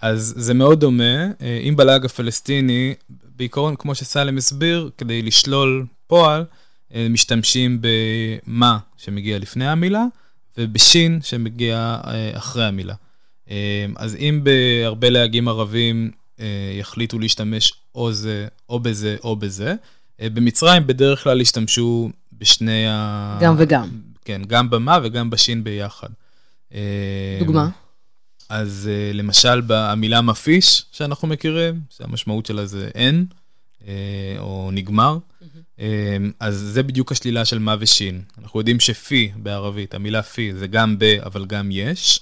אז 0.05 0.35
זה 0.37 0.55
מאוד 0.55 0.81
דומה. 0.81 1.25
אה, 1.41 1.61
אם 1.69 1.77
בלעג 1.77 2.05
הפלסטיני, 2.05 2.95
בעיקרון, 3.37 3.77
כמו 3.77 3.95
שסלם 3.95 4.37
הסביר, 4.37 4.91
כדי 4.99 5.23
לשלול 5.23 5.87
פועל, 6.07 6.45
אה, 6.95 7.07
משתמשים 7.11 7.79
במה 7.81 8.79
שמגיע 8.97 9.39
לפני 9.39 9.69
המילה, 9.69 10.05
ובשין 10.59 11.21
שמגיע 11.23 11.99
אה, 12.07 12.31
אחרי 12.37 12.65
המילה. 12.65 12.95
אז 13.97 14.17
אם 14.17 14.41
בהרבה 14.43 15.11
להגים 15.11 15.49
ערבים 15.49 16.11
יחליטו 16.79 17.19
להשתמש 17.19 17.73
או 17.95 18.13
זה, 18.13 18.47
או 18.69 18.81
בזה, 18.81 19.17
או 19.25 19.37
בזה, 19.37 19.75
במצרים 20.23 20.87
בדרך 20.87 21.23
כלל 21.23 21.41
השתמשו 21.41 22.11
בשני 22.33 22.87
ה... 22.89 23.39
גם 23.41 23.55
וגם. 23.59 23.89
כן, 24.25 24.43
גם 24.47 24.71
במה 24.71 24.99
וגם 25.03 25.31
בשין 25.31 25.65
ביחד. 25.65 26.09
דוגמה? 27.39 27.69
אז 28.49 28.91
uh, 28.91 29.17
למשל 29.17 29.63
במילה 29.67 30.21
מפיש 30.21 30.85
שאנחנו 30.93 31.29
מכירים, 31.29 31.81
שהמשמעות 31.91 32.47
שלה 32.47 32.67
זה 32.67 32.89
אין, 32.95 33.27
uh, 33.81 33.85
או 34.39 34.71
נגמר, 34.73 35.19
uh, 35.79 35.81
אז 36.41 36.55
זה 36.55 36.83
בדיוק 36.83 37.13
השלילה 37.13 37.45
של 37.45 37.59
מה 37.59 37.77
ושין. 37.81 38.23
אנחנו 38.39 38.61
יודעים 38.61 38.81
שפי 38.81 39.33
בערבית, 39.37 39.95
המילה 39.95 40.23
פי 40.23 40.55
זה 40.55 40.67
גם 40.67 40.99
ב, 40.99 41.05
אבל 41.05 41.47
גם 41.47 41.69
יש, 41.73 42.21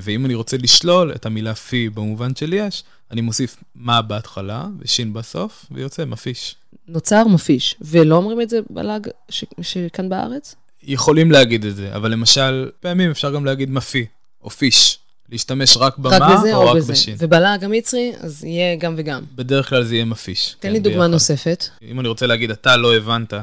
ואם 0.00 0.26
אני 0.26 0.34
רוצה 0.34 0.56
לשלול 0.56 1.12
את 1.12 1.26
המילה 1.26 1.54
פי 1.54 1.88
במובן 1.88 2.34
של 2.34 2.52
יש, 2.52 2.84
אני 3.10 3.20
מוסיף 3.20 3.56
מה 3.74 4.02
בהתחלה 4.02 4.66
ושין 4.78 5.12
בסוף, 5.12 5.66
ויוצא 5.70 6.04
מפיש. 6.04 6.54
נוצר 6.88 7.24
מפיש, 7.24 7.76
ולא 7.80 8.16
אומרים 8.16 8.40
את 8.40 8.50
זה 8.50 8.60
בלעג 8.70 9.08
ש- 9.28 9.44
שכאן 9.62 10.08
בארץ? 10.08 10.54
יכולים 10.82 11.30
להגיד 11.30 11.64
את 11.64 11.76
זה, 11.76 11.96
אבל 11.96 12.10
למשל, 12.10 12.70
פעמים 12.80 13.10
אפשר 13.10 13.34
גם 13.34 13.44
להגיד 13.44 13.70
מפי, 13.70 14.06
או 14.42 14.50
פיש. 14.50 14.98
להשתמש 15.30 15.76
רק 15.76 15.98
במה 15.98 16.18
רק 16.18 16.38
בזה 16.38 16.54
או, 16.54 16.62
או 16.62 16.68
רק 16.70 16.76
בזה. 16.76 16.92
בשין. 16.92 17.16
ובלעג 17.18 17.64
המצרי, 17.64 18.12
אז 18.20 18.44
יהיה 18.44 18.76
גם 18.76 18.94
וגם. 18.96 19.24
בדרך 19.34 19.68
כלל 19.68 19.84
זה 19.84 19.94
יהיה 19.94 20.04
מפיש. 20.04 20.48
תן 20.50 20.68
כן, 20.68 20.72
לי 20.72 20.80
דוגמה 20.80 20.98
ביחד. 20.98 21.10
נוספת. 21.10 21.64
אם 21.82 22.00
אני 22.00 22.08
רוצה 22.08 22.26
להגיד, 22.26 22.50
אתה 22.50 22.76
לא 22.76 22.96
הבנת, 22.96 23.34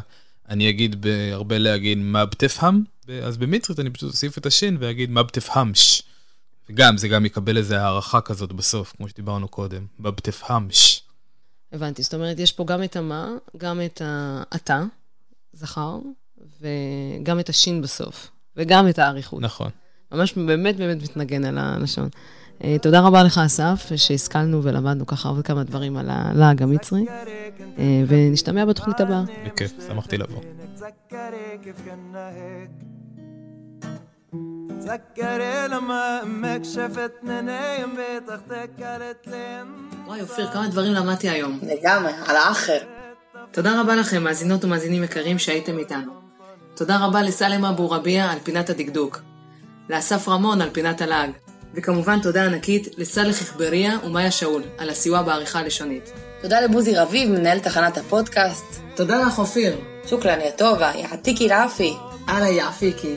אני 0.50 0.70
אגיד 0.70 1.02
בהרבה 1.02 1.58
להגיד 1.58 1.98
מה 1.98 2.26
בתפהם, 2.26 2.84
אז 3.24 3.38
במצרית 3.38 3.80
אני 3.80 3.90
פשוט 3.90 4.12
אוסיף 4.12 4.38
את 4.38 4.46
השין 4.46 4.78
ואגיד 4.80 5.10
מה 5.10 5.24
בתפהמש. 5.24 6.04
וגם, 6.70 6.98
זה 6.98 7.08
גם 7.08 7.26
יקבל 7.26 7.58
איזו 7.58 7.76
הערכה 7.76 8.22
כזאת 8.22 8.54
בסוף, 8.54 8.94
כמו 8.98 9.10
שדיברנו 9.10 9.48
קודם, 9.48 9.86
מה 10.00 10.12
בתפהמש. 10.12 11.02
הבנתי, 11.72 12.04
זאת 12.04 12.14
אומרת, 12.14 12.40
יש 12.40 12.52
פה 12.52 12.66
גם 12.66 12.84
את 12.84 12.96
המה, 12.96 13.34
גם 13.58 13.82
את 13.86 14.02
האתה, 14.06 14.84
זכר, 15.54 15.98
וגם 16.62 17.40
את 17.40 17.50
השין 17.50 17.82
בסוף, 17.82 18.28
וגם 18.58 18.90
את 18.90 19.00
האריכות. 19.00 19.42
נכון. 19.42 19.70
ממש 20.13 20.33
באמת 20.35 20.77
באמת 20.77 21.03
מתנגן 21.03 21.45
על 21.45 21.59
הלשון. 21.59 22.09
אה, 22.65 22.77
תודה 22.83 23.01
רבה 23.01 23.23
לך, 23.23 23.39
אסף, 23.39 23.93
שהשכלנו 23.97 24.63
ולמדנו 24.63 25.07
ככה 25.07 25.29
עוד 25.29 25.47
כמה 25.47 25.65
דברים 25.65 25.97
על 25.97 26.07
הלעג 26.11 26.63
המצרי, 26.63 27.07
אה, 27.79 28.03
ונשתמע 28.09 28.65
בתוכנית 28.65 29.01
הבאה. 29.01 29.23
בכיף, 29.47 29.73
שמחתי 29.89 30.19
לבוא. 30.19 30.41
تذكري 30.77 31.59
كيف 31.63 31.77
كنا 31.85 32.29
هيك 32.29 32.71
تذكري 34.81 35.69
لما 35.69 36.23
امك 36.23 36.65
شفتني 36.65 37.43
نايم 37.43 37.91
بتختك 37.95 38.71
قالت 38.83 39.27
لي 39.27 39.63
וואי, 40.07 40.21
אופיר, 40.21 40.51
כמה 40.53 40.69
דברים 40.69 40.93
למדתי 40.93 41.29
היום. 41.29 41.61
לגמרי, 41.63 42.13
על 42.27 42.37
האחר. 42.37 42.79
תודה 43.51 43.81
רבה 43.81 43.97
לכם, 43.97 44.25
מאזינות 44.25 44.65
ומאזינים 44.65 45.05
יקרים 45.05 45.39
שהייתם 45.39 45.79
איתנו. 45.79 46.13
תודה 46.77 47.07
רבה 47.07 47.23
לסלם 47.23 47.65
אבו 47.65 47.91
רביע 47.91 48.31
על 48.31 48.39
פינת 48.39 48.71
הדקדוק. 48.71 49.23
לאסף 49.90 50.28
רמון 50.30 50.62
על 50.62 50.70
פינת 50.70 51.02
הלעג, 51.02 51.30
וכמובן 51.74 52.20
תודה 52.22 52.46
ענקית 52.46 52.88
לסאלח 52.98 53.42
אכבריה 53.42 53.98
ומאיה 54.06 54.32
שאול 54.32 54.64
על 54.78 54.90
הסיוע 54.90 55.22
בעריכה 55.22 55.60
הלשונית. 55.60 56.12
תודה 56.42 56.62
לבוזי 56.62 56.96
רביב, 56.96 57.30
מנהל 57.30 57.60
תחנת 57.60 57.98
הפודקאסט. 57.98 58.66
תודה 58.96 59.22
לך, 59.22 59.40
אופיר. 59.40 59.78
שוקלן, 60.10 60.42
יא 60.42 60.52
טובה, 60.52 60.92
יא 60.96 61.08
עתיקי 61.12 61.48
לאפי. 61.48 61.94
אללה 62.30 62.50
יא 62.50 62.64
עפיקי. 62.64 63.16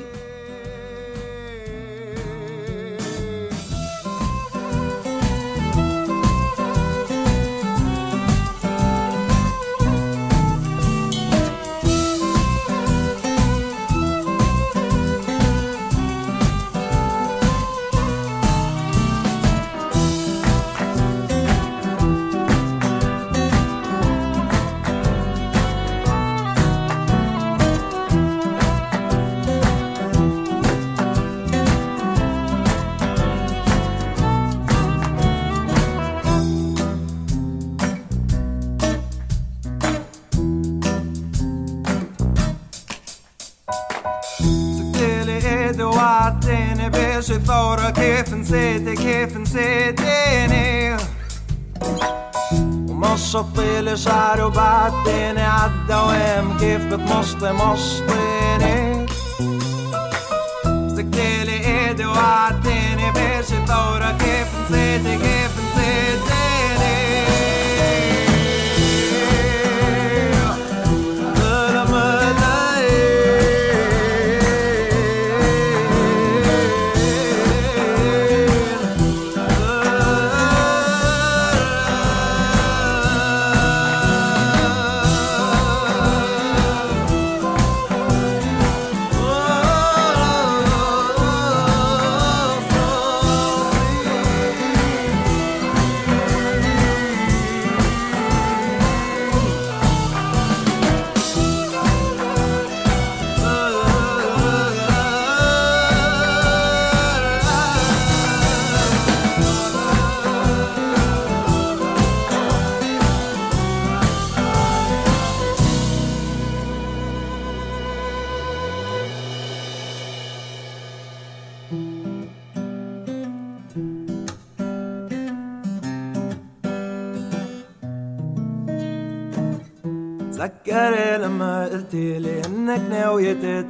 But 56.89 57.01
masten 57.09 57.49
en 57.49 57.55
masten 57.57 58.28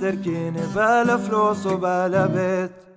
تركيني 0.08 0.60
بلا 0.74 1.16
فلوس 1.16 1.66
وبلا 1.66 2.26
بيت. 2.26 2.87